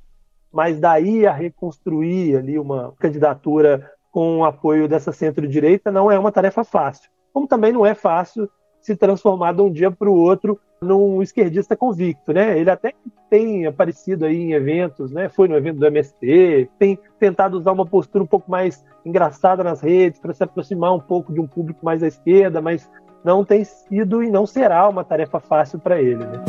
mas 0.52 0.80
daí 0.80 1.24
a 1.28 1.32
reconstruir 1.32 2.38
ali 2.38 2.58
uma 2.58 2.92
candidatura 2.98 3.88
com 4.10 4.38
o 4.38 4.44
apoio 4.44 4.88
dessa 4.88 5.12
centro-direita 5.12 5.92
não 5.92 6.10
é 6.10 6.18
uma 6.18 6.32
tarefa 6.32 6.64
fácil. 6.64 7.08
Como 7.32 7.46
também 7.46 7.72
não 7.72 7.86
é 7.86 7.94
fácil 7.94 8.50
se 8.84 8.94
transformar 8.94 9.52
de 9.52 9.62
um 9.62 9.72
dia 9.72 9.90
para 9.90 10.10
o 10.10 10.14
outro 10.14 10.60
num 10.80 11.22
esquerdista 11.22 11.74
convicto, 11.74 12.34
né? 12.34 12.58
Ele 12.58 12.70
até 12.70 12.92
tem 13.30 13.64
aparecido 13.64 14.26
aí 14.26 14.36
em 14.36 14.52
eventos, 14.52 15.10
né? 15.10 15.30
Foi 15.30 15.48
no 15.48 15.56
evento 15.56 15.78
do 15.78 15.86
MST, 15.86 16.68
tem 16.78 16.98
tentado 17.18 17.56
usar 17.56 17.72
uma 17.72 17.86
postura 17.86 18.22
um 18.22 18.26
pouco 18.26 18.50
mais 18.50 18.84
engraçada 19.04 19.64
nas 19.64 19.80
redes 19.80 20.20
para 20.20 20.34
se 20.34 20.44
aproximar 20.44 20.94
um 20.94 21.00
pouco 21.00 21.32
de 21.32 21.40
um 21.40 21.46
público 21.46 21.82
mais 21.82 22.02
à 22.02 22.06
esquerda, 22.06 22.60
mas 22.60 22.90
não 23.24 23.42
tem 23.42 23.64
sido 23.64 24.22
e 24.22 24.30
não 24.30 24.44
será 24.44 24.86
uma 24.86 25.02
tarefa 25.02 25.40
fácil 25.40 25.78
para 25.78 26.00
ele, 26.02 26.22
né? 26.26 26.44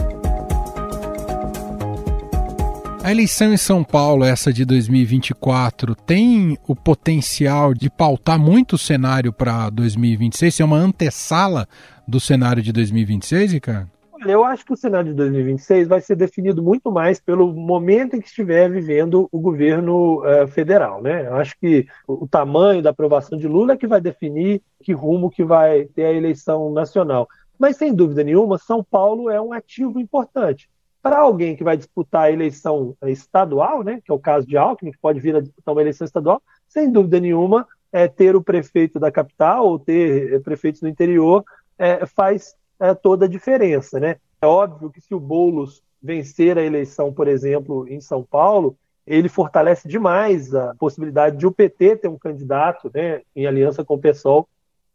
A 3.06 3.12
eleição 3.12 3.54
em 3.54 3.58
São 3.58 3.84
Paulo, 3.84 4.26
essa 4.26 4.52
de 4.52 4.66
2024, 4.66 5.94
tem 5.94 6.58
o 6.68 6.76
potencial 6.76 7.72
de 7.72 7.88
pautar 7.88 8.40
muito 8.40 8.74
o 8.74 8.80
cenário 8.80 9.32
para 9.32 9.70
2026? 9.70 10.60
É 10.60 10.66
uma 10.66 10.78
antessala 10.78 11.68
do 12.08 12.20
cenário 12.20 12.62
de 12.62 12.72
2026, 12.72 13.54
Ricardo? 13.54 13.90
Olha, 14.14 14.32
eu 14.32 14.44
acho 14.46 14.66
que 14.66 14.74
o 14.74 14.78
cenário 14.78 15.10
de 15.10 15.16
2026 15.16 15.88
vai 15.88 16.00
ser 16.00 16.16
definido 16.16 16.64
muito 16.64 16.92
mais 16.92 17.20
pelo 17.20 17.54
momento 17.54 18.16
em 18.16 18.22
que 18.22 18.28
estiver 18.28 18.72
vivendo 18.72 19.28
o 19.32 19.40
governo 19.40 20.24
uh, 20.24 20.48
federal, 20.48 21.02
né? 21.02 21.28
Eu 21.28 21.36
acho 21.36 21.56
que 21.60 21.86
o, 22.08 22.26
tamanho 22.28 22.82
da 22.82 22.92
aprovação 22.92 23.38
de 23.38 23.48
Lula 23.48 23.74
é 23.74 23.78
que 23.78 23.86
vai 23.86 24.00
definir 24.00 24.62
que 24.82 24.94
rumo 24.94 25.30
que 25.30 25.44
vai 25.44 25.86
ter 25.86 26.06
a 26.06 26.14
eleição 26.14 26.72
nacional. 26.72 27.28
Mas, 27.60 27.78
sem 27.78 27.94
dúvida 27.94 28.24
nenhuma, 28.24 28.58
São 28.58 28.84
Paulo 28.84 29.30
é 29.30 29.40
um 29.40 29.54
ativo 29.54 30.00
importante 30.00 30.70
para 31.06 31.20
alguém 31.20 31.56
que 31.56 31.64
vai 31.64 31.78
disputar 31.78 32.24
a 32.24 32.32
eleição 32.32 32.96
estadual, 33.04 33.84
né, 33.84 34.02
que 34.04 34.12
é 34.12 34.14
o 34.14 34.20
caso 34.20 34.48
de 34.48 34.58
Alckmin, 34.58 34.92
que 34.92 34.98
pode 34.98 35.20
vir 35.20 35.36
a 35.36 35.40
disputar 35.40 35.76
uma 35.76 35.82
eleição 35.82 36.04
estadual, 36.04 36.42
sem 36.68 36.92
dúvida 36.92 37.20
nenhuma, 37.20 37.68
é, 37.92 38.08
ter 38.08 38.36
o 38.36 38.42
prefeito 38.42 39.00
da 39.00 39.12
capital 39.12 39.68
ou 39.68 39.78
ter 39.78 40.34
é, 40.34 40.40
prefeitos 40.40 40.82
no 40.82 40.90
interior 40.90 41.44
é, 41.78 42.06
faz 42.06 42.56
é, 42.80 42.94
toda 42.94 43.26
a 43.26 43.30
diferença. 43.30 44.00
Né? 44.00 44.18
É 44.42 44.48
óbvio 44.48 44.90
que 44.90 45.02
se 45.02 45.14
o 45.14 45.20
Boulos 45.20 45.84
vencer 46.02 46.58
a 46.58 46.64
eleição, 46.64 47.12
por 47.12 47.28
exemplo, 47.28 47.88
em 47.88 48.00
São 48.00 48.24
Paulo, 48.24 48.78
ele 49.06 49.30
fortalece 49.30 49.88
demais 49.88 50.54
a 50.54 50.74
possibilidade 50.76 51.38
de 51.38 51.46
o 51.46 51.52
PT 51.52 51.98
ter 51.98 52.08
um 52.08 52.18
candidato 52.18 52.92
né, 52.94 53.22
em 53.36 53.46
aliança 53.46 53.84
com 53.84 53.96
o 53.96 54.00
PSOL 54.00 54.48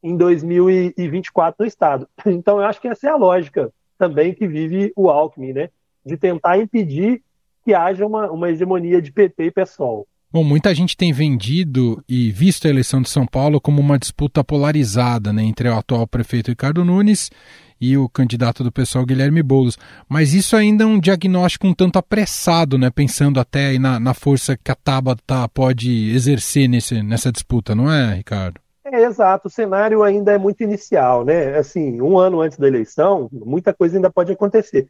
em 0.03 0.17
2024 0.17 1.57
no 1.63 1.67
Estado. 1.67 2.09
Então, 2.27 2.59
eu 2.59 2.65
acho 2.65 2.81
que 2.81 2.89
essa 2.89 3.09
é 3.09 3.11
a 3.11 3.17
lógica 3.17 3.73
também 3.99 4.35
que 4.35 4.47
vive 4.47 4.93
o 4.97 5.11
Alckmin, 5.11 5.53
né? 5.53 5.71
de 6.05 6.17
tentar 6.17 6.59
impedir 6.59 7.23
que 7.65 7.75
haja 7.75 8.07
uma, 8.07 8.31
uma 8.31 8.51
hegemonia 8.51 9.03
de 9.03 9.13
PT 9.13 9.45
e 9.45 9.51
PSOL. 9.51 10.07
Bom, 10.33 10.45
muita 10.45 10.73
gente 10.73 10.97
tem 10.97 11.13
vendido 11.13 12.01
e 12.09 12.31
visto 12.31 12.65
a 12.65 12.71
eleição 12.71 13.03
de 13.03 13.11
São 13.11 13.27
Paulo 13.27 13.61
como 13.61 13.81
uma 13.81 13.99
disputa 13.99 14.45
polarizada 14.45 15.33
né, 15.33 15.43
entre 15.43 15.69
o 15.69 15.75
atual 15.75 16.07
prefeito 16.07 16.53
Ricardo 16.53 16.85
Nunes 16.85 17.33
e 17.81 17.97
o 17.97 18.09
candidato 18.09 18.63
do 18.63 18.71
pessoal 18.71 19.05
Guilherme 19.05 19.43
Boulos. 19.43 19.77
Mas 20.09 20.33
isso 20.33 20.55
ainda 20.55 20.85
é 20.85 20.87
um 20.87 21.01
diagnóstico 21.01 21.67
um 21.67 21.75
tanto 21.75 21.99
apressado, 21.99 22.79
né, 22.79 22.91
pensando 22.91 23.41
até 23.41 23.77
na, 23.77 23.99
na 23.99 24.15
força 24.15 24.57
que 24.57 24.71
a 24.71 24.77
Tabata 24.77 25.49
pode 25.49 26.15
exercer 26.15 26.69
nesse, 26.69 27.03
nessa 27.03 27.33
disputa, 27.33 27.75
não 27.75 27.93
é, 27.93 28.15
Ricardo? 28.15 28.61
É, 28.85 29.03
exato. 29.03 29.49
O 29.49 29.51
cenário 29.51 30.05
ainda 30.05 30.31
é 30.31 30.39
muito 30.39 30.63
inicial, 30.63 31.25
né? 31.25 31.59
Assim, 31.59 32.01
um 32.01 32.17
ano 32.17 32.41
antes 32.41 32.57
da 32.57 32.69
eleição, 32.69 33.29
muita 33.33 33.75
coisa 33.75 33.97
ainda 33.97 34.11
pode 34.11 34.31
acontecer. 34.31 34.89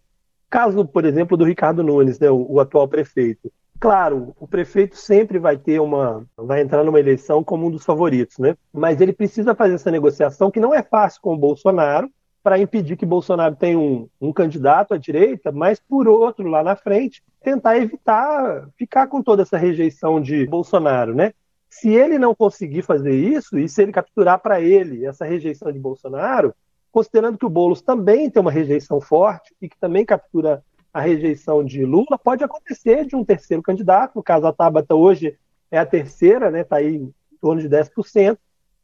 Caso, 0.50 0.85
por 0.85 1.06
exemplo, 1.06 1.35
do 1.35 1.44
Ricardo 1.44 1.82
Nunes, 1.82 2.18
né, 2.18 2.30
o, 2.30 2.47
o 2.47 2.61
atual 2.61 2.87
prefeito. 2.87 3.50
Claro, 3.81 4.37
o 4.39 4.47
prefeito 4.47 4.95
sempre 4.95 5.39
vai 5.39 5.57
ter 5.57 5.81
uma. 5.81 6.27
vai 6.37 6.61
entrar 6.61 6.85
numa 6.85 7.01
eleição 7.01 7.43
como 7.43 7.67
um 7.67 7.71
dos 7.71 7.83
favoritos, 7.83 8.37
né? 8.39 8.55
Mas 8.71 9.01
ele 9.01 9.13
precisa 9.13 9.55
fazer 9.55 9.75
essa 9.75 9.91
negociação 9.91 10.51
que 10.51 10.61
não 10.61 10.75
é 10.75 10.83
fácil 10.83 11.23
com 11.23 11.33
o 11.33 11.39
Bolsonaro, 11.39 12.11
para 12.43 12.59
impedir 12.59 12.97
que 12.97 13.07
Bolsonaro 13.07 13.57
tenha 13.57 13.79
um, 13.79 14.07
um, 14.21 14.33
candidato 14.35 14.93
à 14.93 14.99
direita, 14.99 15.51
mas 15.51 15.81
por 15.81 16.07
outro, 16.07 16.47
lá 16.47 16.63
na 16.63 16.77
frente, 16.77 17.23
tentar 17.43 17.79
evitar 17.79 18.69
ficar 18.77 19.07
com 19.07 19.23
toda 19.23 19.43
essa 19.43 19.57
rejeição 19.57 20.21
de 20.21 20.47
Bolsonaro, 20.47 21.15
né? 21.15 21.33
Se 21.71 21.89
ele 21.89 22.19
não 22.19 22.35
conseguir 22.35 22.83
fazer 22.83 23.15
isso, 23.15 23.59
e 23.59 23.67
se 23.67 23.83
ele 23.83 23.93
capturar 23.93 24.41
para 24.41 24.61
ele 24.61 25.07
essa 25.07 25.25
rejeição 25.25 25.73
de 25.73 25.79
Bolsonaro, 25.79 26.55
considerando 26.93 27.39
que 27.39 27.47
o 27.47 27.51
Boulos 27.51 27.81
também 27.81 28.29
tem 28.29 28.43
uma 28.43 28.51
rejeição 28.51 29.01
forte 29.01 29.55
e 29.61 29.69
que 29.69 29.79
também 29.79 30.05
captura 30.05 30.63
a 30.92 31.00
rejeição 31.00 31.64
de 31.64 31.85
Lula, 31.85 32.18
pode 32.23 32.42
acontecer 32.42 33.06
de 33.06 33.14
um 33.14 33.25
terceiro 33.25 33.62
candidato, 33.62 34.16
no 34.16 34.23
caso 34.23 34.47
a 34.47 34.52
Tabata 34.52 34.94
hoje 34.94 35.37
é 35.70 35.78
a 35.78 35.87
terceira, 35.87 36.50
né, 36.50 36.62
está 36.62 36.76
aí 36.76 36.97
em 36.97 37.14
torno 37.40 37.61
de 37.61 37.68
10%, 37.68 38.37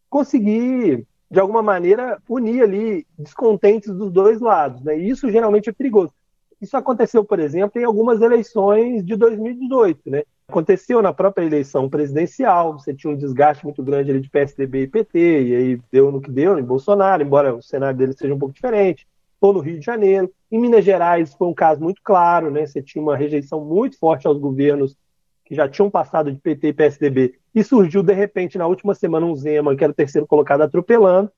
conseguir, 0.09 1.05
de 1.31 1.41
alguma 1.41 1.63
maneira, 1.63 2.23
unir 2.29 2.63
ali 2.63 3.07
descontentes 3.19 3.93
dos 3.93 4.11
dois 4.13 4.41
lados. 4.41 4.83
Né? 4.83 4.99
E 4.99 5.11
isso 5.11 5.31
geralmente 5.31 5.69
é 5.69 5.73
perigoso. 5.73 6.13
Isso 6.61 6.77
aconteceu, 6.77 7.25
por 7.25 7.39
exemplo, 7.39 7.81
em 7.81 7.85
algumas 7.85 8.21
eleições 8.23 9.05
de 9.05 9.15
2018. 9.17 10.11
Né? 10.11 10.23
Aconteceu 10.49 11.03
na 11.03 11.13
própria 11.13 11.45
eleição 11.45 11.89
presidencial, 11.91 12.75
você 12.75 12.95
tinha 12.95 13.13
um 13.13 13.17
desgaste 13.17 13.65
muito 13.65 13.83
grande 13.83 14.11
ali 14.11 14.21
de 14.21 14.31
PSDB 14.31 14.83
e 14.83 14.87
PT, 14.87 15.43
e 15.43 15.55
aí 15.55 15.81
deu 15.93 16.11
no 16.11 16.21
que 16.21 16.31
deu 16.31 16.59
em 16.59 16.63
Bolsonaro, 16.63 17.23
embora 17.23 17.55
o 17.55 17.63
cenário 17.63 17.99
dele 17.99 18.13
seja 18.13 18.33
um 18.33 18.39
pouco 18.39 18.55
diferente, 18.55 19.07
ou 19.47 19.53
no 19.53 19.61
Rio 19.61 19.79
de 19.79 19.85
Janeiro. 19.85 20.31
Em 20.51 20.59
Minas 20.59 20.85
Gerais 20.85 21.35
foi 21.35 21.49
um 21.49 21.55
caso 21.55 21.81
muito 21.81 22.01
claro, 22.03 22.51
né? 22.51 22.67
você 22.67 22.83
tinha 22.83 23.03
uma 23.03 23.17
rejeição 23.17 23.65
muito 23.65 23.99
forte 23.99 24.27
aos 24.27 24.39
governos 24.39 24.97
que 25.45 25.55
já 25.55 25.69
tinham 25.69 25.89
passado 25.89 26.31
de 26.31 26.39
PT 26.39 26.69
e 26.69 26.73
PSDB, 26.73 27.35
e 27.55 27.63
surgiu 27.63 28.03
de 28.03 28.13
repente 28.13 28.59
na 28.59 28.67
última 28.67 28.95
semana 28.95 29.27
um 29.27 29.35
Zema, 29.35 29.77
que 29.77 29.85
era 29.85 29.93
o 29.93 29.95
terceiro 29.97 30.27
colocado, 30.27 30.63
atropelando. 30.63 31.31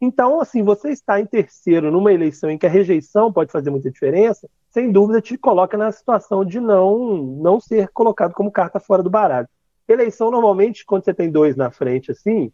Então, 0.00 0.40
assim, 0.40 0.62
você 0.62 0.88
está 0.90 1.20
em 1.20 1.26
terceiro 1.26 1.90
numa 1.90 2.10
eleição 2.10 2.50
em 2.50 2.56
que 2.56 2.64
a 2.64 2.70
rejeição 2.70 3.30
pode 3.30 3.52
fazer 3.52 3.68
muita 3.68 3.90
diferença, 3.90 4.48
sem 4.70 4.90
dúvida 4.90 5.20
te 5.20 5.36
coloca 5.36 5.76
na 5.76 5.92
situação 5.92 6.42
de 6.42 6.58
não, 6.58 7.18
não 7.18 7.60
ser 7.60 7.88
colocado 7.88 8.32
como 8.32 8.50
carta 8.50 8.80
fora 8.80 9.02
do 9.02 9.10
baralho. 9.10 9.48
Eleição, 9.86 10.30
normalmente, 10.30 10.86
quando 10.86 11.04
você 11.04 11.12
tem 11.12 11.30
dois 11.30 11.54
na 11.54 11.70
frente, 11.70 12.12
assim, 12.12 12.50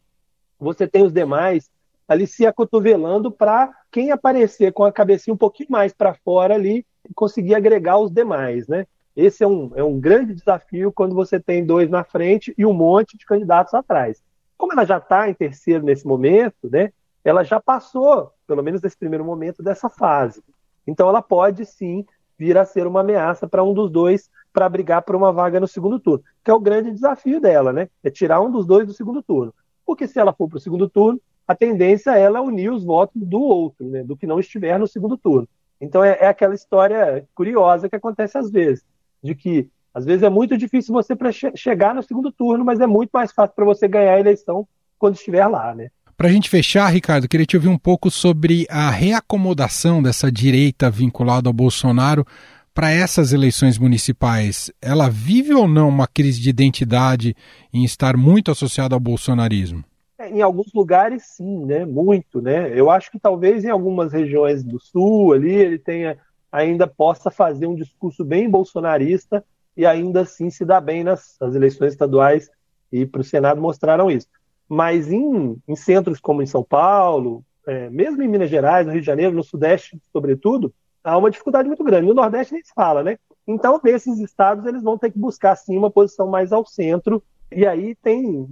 você 0.58 0.88
tem 0.88 1.04
os 1.04 1.12
demais 1.12 1.70
ali 2.08 2.26
se 2.26 2.46
acotovelando 2.46 3.30
para 3.30 3.70
quem 3.90 4.10
aparecer 4.10 4.72
com 4.72 4.84
a 4.84 4.92
cabecinha 4.92 5.34
um 5.34 5.38
pouquinho 5.38 5.70
mais 5.70 5.92
para 5.92 6.14
fora 6.14 6.54
ali 6.54 6.86
e 7.08 7.14
conseguir 7.14 7.54
agregar 7.54 7.98
os 7.98 8.10
demais, 8.10 8.68
né? 8.68 8.86
Esse 9.14 9.42
é 9.42 9.46
um, 9.46 9.72
é 9.74 9.82
um 9.82 9.98
grande 9.98 10.34
desafio 10.34 10.92
quando 10.92 11.14
você 11.14 11.40
tem 11.40 11.64
dois 11.64 11.88
na 11.88 12.04
frente 12.04 12.54
e 12.56 12.66
um 12.66 12.72
monte 12.72 13.16
de 13.16 13.24
candidatos 13.24 13.72
atrás. 13.72 14.22
Como 14.58 14.72
ela 14.72 14.84
já 14.84 14.98
está 14.98 15.28
em 15.28 15.34
terceiro 15.34 15.84
nesse 15.84 16.06
momento, 16.06 16.68
né? 16.70 16.90
ela 17.26 17.42
já 17.42 17.60
passou, 17.60 18.30
pelo 18.46 18.62
menos 18.62 18.80
nesse 18.80 18.96
primeiro 18.96 19.24
momento, 19.24 19.60
dessa 19.60 19.90
fase. 19.90 20.40
Então 20.86 21.08
ela 21.08 21.20
pode 21.20 21.66
sim 21.66 22.06
vir 22.38 22.56
a 22.56 22.64
ser 22.64 22.86
uma 22.86 23.00
ameaça 23.00 23.48
para 23.48 23.64
um 23.64 23.74
dos 23.74 23.90
dois 23.90 24.30
para 24.52 24.68
brigar 24.68 25.02
por 25.02 25.16
uma 25.16 25.32
vaga 25.32 25.58
no 25.58 25.66
segundo 25.66 25.98
turno, 25.98 26.22
que 26.44 26.50
é 26.52 26.54
o 26.54 26.60
grande 26.60 26.92
desafio 26.92 27.40
dela, 27.40 27.72
né? 27.72 27.88
É 28.04 28.10
tirar 28.10 28.40
um 28.40 28.50
dos 28.50 28.64
dois 28.64 28.86
do 28.86 28.92
segundo 28.92 29.24
turno. 29.24 29.52
Porque 29.84 30.06
se 30.06 30.20
ela 30.20 30.32
for 30.32 30.48
para 30.48 30.58
o 30.58 30.60
segundo 30.60 30.88
turno, 30.88 31.20
a 31.46 31.54
tendência 31.54 32.10
é 32.10 32.20
ela 32.20 32.40
unir 32.40 32.70
os 32.70 32.84
votos 32.84 33.22
do 33.22 33.40
outro, 33.40 33.86
né? 33.88 34.02
do 34.02 34.16
que 34.16 34.26
não 34.26 34.40
estiver 34.40 34.78
no 34.78 34.86
segundo 34.86 35.16
turno. 35.16 35.48
Então 35.80 36.02
é, 36.02 36.18
é 36.20 36.26
aquela 36.26 36.54
história 36.54 37.26
curiosa 37.34 37.88
que 37.88 37.96
acontece 37.96 38.36
às 38.38 38.50
vezes, 38.50 38.84
de 39.22 39.34
que 39.34 39.68
às 39.94 40.04
vezes 40.04 40.22
é 40.22 40.28
muito 40.28 40.58
difícil 40.58 40.92
você 40.92 41.14
che 41.32 41.52
chegar 41.56 41.94
no 41.94 42.02
segundo 42.02 42.30
turno, 42.30 42.64
mas 42.64 42.80
é 42.80 42.86
muito 42.86 43.10
mais 43.12 43.32
fácil 43.32 43.54
para 43.54 43.64
você 43.64 43.88
ganhar 43.88 44.14
a 44.14 44.20
eleição 44.20 44.66
quando 44.98 45.14
estiver 45.14 45.46
lá, 45.46 45.74
né? 45.74 45.88
Para 46.16 46.28
a 46.28 46.32
gente 46.32 46.48
fechar, 46.48 46.88
Ricardo, 46.88 47.28
queria 47.28 47.44
te 47.44 47.56
ouvir 47.56 47.68
um 47.68 47.78
pouco 47.78 48.10
sobre 48.10 48.66
a 48.70 48.90
reacomodação 48.90 50.02
dessa 50.02 50.32
direita 50.32 50.90
vinculada 50.90 51.48
ao 51.48 51.52
Bolsonaro 51.52 52.26
para 52.74 52.90
essas 52.90 53.32
eleições 53.32 53.78
municipais. 53.78 54.70
Ela 54.80 55.10
vive 55.10 55.54
ou 55.54 55.68
não 55.68 55.88
uma 55.88 56.06
crise 56.06 56.40
de 56.40 56.50
identidade 56.50 57.34
em 57.72 57.84
estar 57.84 58.16
muito 58.16 58.50
associada 58.50 58.94
ao 58.94 59.00
bolsonarismo? 59.00 59.84
Em 60.18 60.40
alguns 60.40 60.72
lugares, 60.72 61.24
sim, 61.24 61.64
né? 61.64 61.84
Muito, 61.84 62.40
né? 62.40 62.70
Eu 62.78 62.90
acho 62.90 63.10
que 63.10 63.18
talvez 63.18 63.64
em 63.64 63.70
algumas 63.70 64.12
regiões 64.12 64.64
do 64.64 64.80
sul 64.80 65.32
ali 65.32 65.52
ele 65.52 65.78
tenha 65.78 66.18
ainda 66.50 66.86
possa 66.86 67.30
fazer 67.30 67.66
um 67.66 67.74
discurso 67.74 68.24
bem 68.24 68.48
bolsonarista 68.48 69.44
e 69.76 69.84
ainda 69.84 70.22
assim 70.22 70.48
se 70.48 70.64
dar 70.64 70.80
bem 70.80 71.04
nas, 71.04 71.36
nas 71.40 71.54
eleições 71.54 71.92
estaduais 71.92 72.50
e 72.90 73.04
para 73.04 73.20
o 73.20 73.24
Senado 73.24 73.60
mostraram 73.60 74.10
isso 74.10 74.28
mas 74.68 75.10
em, 75.10 75.56
em 75.66 75.76
centros 75.76 76.20
como 76.20 76.42
em 76.42 76.46
São 76.46 76.62
Paulo, 76.62 77.44
é, 77.66 77.88
mesmo 77.90 78.22
em 78.22 78.28
Minas 78.28 78.50
Gerais, 78.50 78.86
no 78.86 78.92
Rio 78.92 79.00
de 79.00 79.06
Janeiro, 79.06 79.34
no 79.34 79.44
Sudeste, 79.44 80.00
sobretudo, 80.12 80.72
há 81.02 81.16
uma 81.16 81.30
dificuldade 81.30 81.68
muito 81.68 81.84
grande. 81.84 82.06
No 82.06 82.14
Nordeste 82.14 82.52
nem 82.52 82.62
se 82.62 82.72
fala, 82.74 83.02
né? 83.02 83.18
Então, 83.46 83.80
nesses 83.82 84.18
estados, 84.18 84.66
eles 84.66 84.82
vão 84.82 84.98
ter 84.98 85.10
que 85.10 85.18
buscar, 85.18 85.54
sim, 85.56 85.76
uma 85.76 85.90
posição 85.90 86.26
mais 86.26 86.52
ao 86.52 86.66
centro, 86.66 87.22
e 87.50 87.64
aí 87.64 87.94
tem 87.96 88.48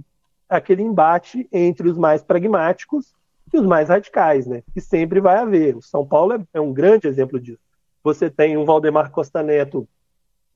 aquele 0.49 0.81
embate 0.81 1.47
entre 1.51 1.89
os 1.89 1.97
mais 1.97 2.23
pragmáticos 2.23 3.13
e 3.53 3.57
os 3.57 3.65
mais 3.65 3.89
radicais, 3.89 4.45
né? 4.45 4.63
Que 4.73 4.81
sempre 4.81 5.19
vai 5.19 5.37
haver. 5.37 5.75
O 5.75 5.81
São 5.81 6.05
Paulo 6.05 6.33
é, 6.33 6.39
é 6.53 6.61
um 6.61 6.73
grande 6.73 7.07
exemplo 7.07 7.39
disso. 7.39 7.59
Você 8.03 8.29
tem 8.29 8.57
um 8.57 8.65
Valdemar 8.65 9.11
Costa 9.11 9.41
Neto 9.41 9.87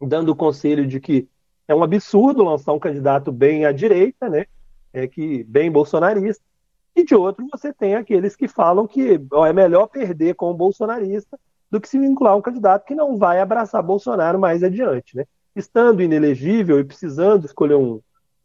dando 0.02 0.30
o 0.30 0.36
conselho 0.36 0.86
de 0.88 1.00
que 1.00 1.28
é 1.68 1.76
um 1.76 1.84
absurdo 1.84 2.44
lançar 2.44 2.74
um 2.74 2.80
candidato 2.80 3.32
bem 3.32 3.66
à 3.66 3.72
direita, 3.72 4.30
né? 4.30 4.46
é, 4.94 5.08
que 5.08 5.44
bem 5.44 5.72
bolsonarista, 5.72 6.44
e 6.96 7.04
de 7.04 7.16
outro 7.16 7.48
você 7.52 7.72
tem 7.72 7.96
aqueles 7.96 8.36
que 8.36 8.48
falam 8.48 8.88
que 8.88 9.22
ó, 9.32 9.46
é 9.46 9.54
melhor 9.54 9.88
perder 9.88 10.36
com 10.36 10.52
o 10.52 10.54
bolsonarista 10.54 11.40
do 11.72 11.80
que 11.80 11.88
se 11.88 12.00
vincular 12.00 12.34
a 12.34 12.36
um 12.36 12.42
candidato 12.42 12.86
que 12.86 12.96
não 12.96 13.18
vai 13.18 13.40
abraçar 13.40 13.84
Bolsonaro 13.84 14.40
mais 14.40 14.64
adiante. 14.64 15.16
Né? 15.16 15.26
Estando 15.56 16.02
inelegível 16.02 16.80
e 16.80 16.84
precisando 16.84 17.46
escolher 17.46 17.76
um, 17.76 18.02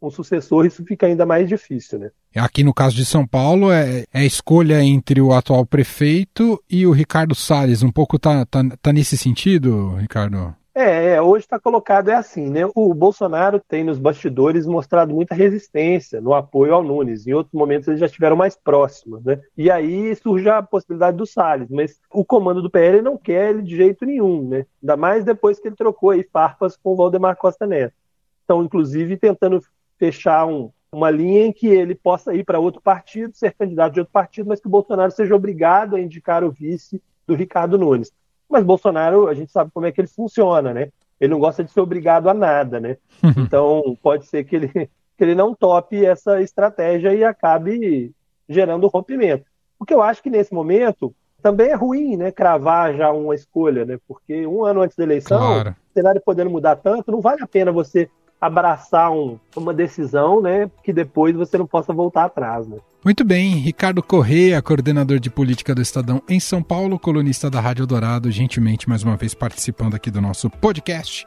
um 0.07 0.11
sucessor, 0.11 0.67
isso 0.67 0.85
fica 0.85 1.07
ainda 1.07 1.25
mais 1.25 1.49
difícil. 1.49 1.99
Né? 1.99 2.11
Aqui 2.37 2.63
no 2.65 2.75
caso 2.75 2.97
de 2.97 3.05
São 3.05 3.27
Paulo, 3.27 3.71
é, 3.71 4.05
é 4.13 4.21
a 4.21 4.25
escolha 4.25 4.83
entre 4.83 5.21
o 5.21 5.33
atual 5.33 5.65
prefeito 5.65 6.63
e 6.69 6.87
o 6.87 6.93
Ricardo 6.93 7.35
Salles. 7.35 7.83
Um 7.83 7.93
pouco 7.93 8.19
tá, 8.19 8.45
tá, 8.47 8.63
tá 8.81 8.93
nesse 8.93 9.17
sentido, 9.17 9.95
Ricardo? 9.97 10.55
É, 10.77 11.15
é 11.15 11.23
hoje 11.23 11.45
está 11.45 11.59
colocado 11.61 12.09
é 12.09 12.15
assim, 12.15 12.51
né? 12.51 12.63
O 12.75 12.93
Bolsonaro 12.93 13.61
tem 13.61 13.85
nos 13.85 13.97
bastidores 13.97 14.67
mostrado 14.67 15.15
muita 15.15 15.33
resistência 15.33 16.21
no 16.21 16.35
apoio 16.35 16.75
ao 16.75 16.83
Nunes. 16.83 17.27
Em 17.27 17.33
outros 17.33 17.55
momentos 17.55 17.87
eles 17.87 18.01
já 18.01 18.07
estiveram 18.07 18.35
mais 18.35 18.57
próximos, 18.57 19.25
né? 19.25 19.41
E 19.57 19.71
aí 19.71 20.13
surge 20.17 20.49
a 20.49 20.61
possibilidade 20.61 21.17
do 21.17 21.27
Salles, 21.27 21.71
mas 21.71 22.01
o 22.13 22.25
comando 22.25 22.61
do 22.61 22.69
PL 22.69 23.01
não 23.03 23.17
quer 23.17 23.51
ele 23.51 23.63
de 23.63 23.77
jeito 23.77 24.05
nenhum, 24.05 24.49
né? 24.49 24.67
Ainda 24.83 24.97
mais 24.97 25.25
depois 25.25 25.61
que 25.61 25.69
ele 25.69 25.77
trocou 25.77 26.11
aí 26.11 26.25
farpas 26.33 26.77
com 26.77 26.93
o 26.93 26.97
Valdemar 26.97 27.37
Costa 27.37 27.69
Neto. 27.69 27.95
Estão, 28.41 28.63
inclusive, 28.63 29.17
tentando 29.17 29.63
fechar 29.99 30.47
um, 30.47 30.71
uma 30.93 31.11
linha 31.11 31.47
em 31.47 31.53
que 31.53 31.67
ele 31.67 31.95
possa 31.95 32.35
ir 32.35 32.45
para 32.45 32.59
outro 32.59 32.81
partido, 32.81 33.35
ser 33.35 33.53
candidato 33.53 33.95
de 33.95 34.01
outro 34.01 34.13
partido, 34.13 34.49
mas 34.49 34.61
que 34.61 34.67
o 34.67 34.71
Bolsonaro 34.71 35.11
seja 35.11 35.35
obrigado 35.35 35.97
a 35.97 36.01
indicar 36.01 36.45
o 36.45 36.51
vice 36.51 37.03
do 37.27 37.35
Ricardo 37.35 37.79
Nunes. 37.79 38.13
Mas 38.49 38.65
Bolsonaro, 38.65 39.27
a 39.27 39.35
gente 39.35 39.51
sabe 39.51 39.71
como 39.73 39.87
é 39.87 39.93
que 39.93 40.01
ele 40.01 40.09
funciona, 40.09 40.73
né? 40.73 40.91
Ele 41.21 41.33
não 41.33 41.41
gosta 41.41 41.65
de 41.65 41.71
ser 41.71 41.81
obrigado 41.81 42.29
a 42.29 42.35
nada, 42.35 42.79
né? 42.79 42.97
Então, 43.37 43.97
pode 44.03 44.27
ser 44.27 44.45
que 44.45 44.57
ele, 44.57 44.69
que 44.69 45.25
ele 45.25 45.35
não 45.35 45.55
tope 45.55 46.05
essa 46.05 46.41
estratégia 46.41 47.15
e 47.15 47.25
acabe 47.25 48.13
gerando 48.49 48.87
rompimento. 48.89 49.47
O 49.79 49.85
que 49.85 49.95
eu 49.95 50.03
acho 50.03 50.23
que 50.23 50.31
nesse 50.31 50.53
momento 50.53 51.15
também 51.43 51.69
é 51.69 51.75
ruim, 51.75 52.17
né? 52.17 52.31
Cravar 52.31 52.95
já 52.95 53.13
uma 53.13 53.35
escolha, 53.35 53.85
né? 53.85 53.99
Porque 54.07 54.47
um 54.47 54.65
ano 54.65 54.83
antes 54.83 54.97
da 54.97 55.05
eleição, 55.05 55.39
claro. 55.39 55.71
o 55.71 55.93
cenário 55.93 56.23
podendo 56.25 56.51
mudar 56.51 56.77
tanto, 56.77 57.11
não 57.11 57.21
vale 57.21 57.43
a 57.43 57.47
pena 57.47 57.73
você 57.73 58.09
abraçar 58.41 59.11
um, 59.11 59.39
uma 59.57 59.73
decisão, 59.73 60.41
né, 60.41 60.71
que 60.83 60.93
depois 60.93 61.35
você 61.35 61.57
não 61.57 61.67
possa 61.67 61.93
voltar 61.93 62.25
atrás, 62.25 62.67
né? 62.67 62.79
Muito 63.05 63.23
bem, 63.23 63.57
Ricardo 63.57 64.03
Correia, 64.03 64.63
coordenador 64.63 65.19
de 65.19 65.29
política 65.29 65.75
do 65.75 65.83
Estadão 65.83 66.23
em 66.27 66.41
São 66.41 66.63
Paulo, 66.63 66.99
colunista 66.99 67.51
da 67.51 67.61
Rádio 67.61 67.87
Dourado, 67.87 68.31
gentilmente 68.31 68.89
mais 68.89 69.03
uma 69.03 69.15
vez 69.15 69.35
participando 69.35 69.95
aqui 69.95 70.11
do 70.11 70.23
nosso 70.23 70.49
podcast. 70.49 71.27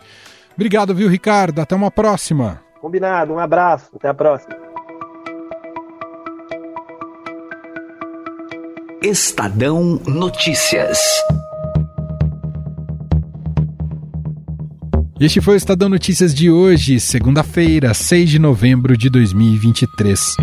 Obrigado, 0.56 0.96
viu, 0.96 1.08
Ricardo? 1.08 1.62
Até 1.62 1.76
uma 1.76 1.92
próxima. 1.92 2.62
Combinado, 2.82 3.34
um 3.34 3.40
abraço, 3.40 3.92
até 3.96 4.10
a 4.10 4.14
próxima. 4.14 4.56
Estadão 9.04 10.02
Notícias. 10.08 10.98
Este 15.20 15.42
foi 15.42 15.56
o 15.56 15.58
Estadão 15.58 15.90
Notícias 15.90 16.32
de 16.32 16.52
hoje, 16.52 17.00
segunda-feira, 17.00 17.92
6 17.92 18.30
de 18.30 18.38
novembro 18.38 18.96
de 18.96 19.10
2023. 19.10 20.36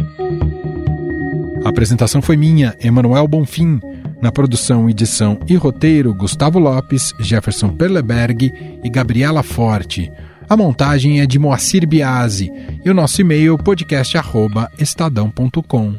A 1.64 1.68
apresentação 1.68 2.20
foi 2.20 2.36
minha, 2.36 2.74
Emanuel 2.82 3.28
Bonfim. 3.28 3.78
Na 4.20 4.32
produção, 4.32 4.90
edição 4.90 5.38
e 5.46 5.54
roteiro, 5.54 6.12
Gustavo 6.12 6.58
Lopes, 6.58 7.14
Jefferson 7.20 7.68
Perleberg 7.68 8.52
e 8.82 8.90
Gabriela 8.90 9.44
Forte. 9.44 10.10
A 10.48 10.56
montagem 10.56 11.20
é 11.20 11.26
de 11.26 11.38
Moacir 11.38 11.86
Biasi 11.86 12.50
e 12.84 12.90
o 12.90 12.94
nosso 12.94 13.20
e-mail 13.20 13.56
podcast@estadão.com. 13.56 15.94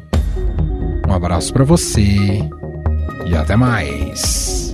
Um 1.08 1.14
abraço 1.14 1.54
para 1.54 1.64
você 1.64 2.42
e 3.26 3.36
até 3.36 3.56
mais. 3.56 4.65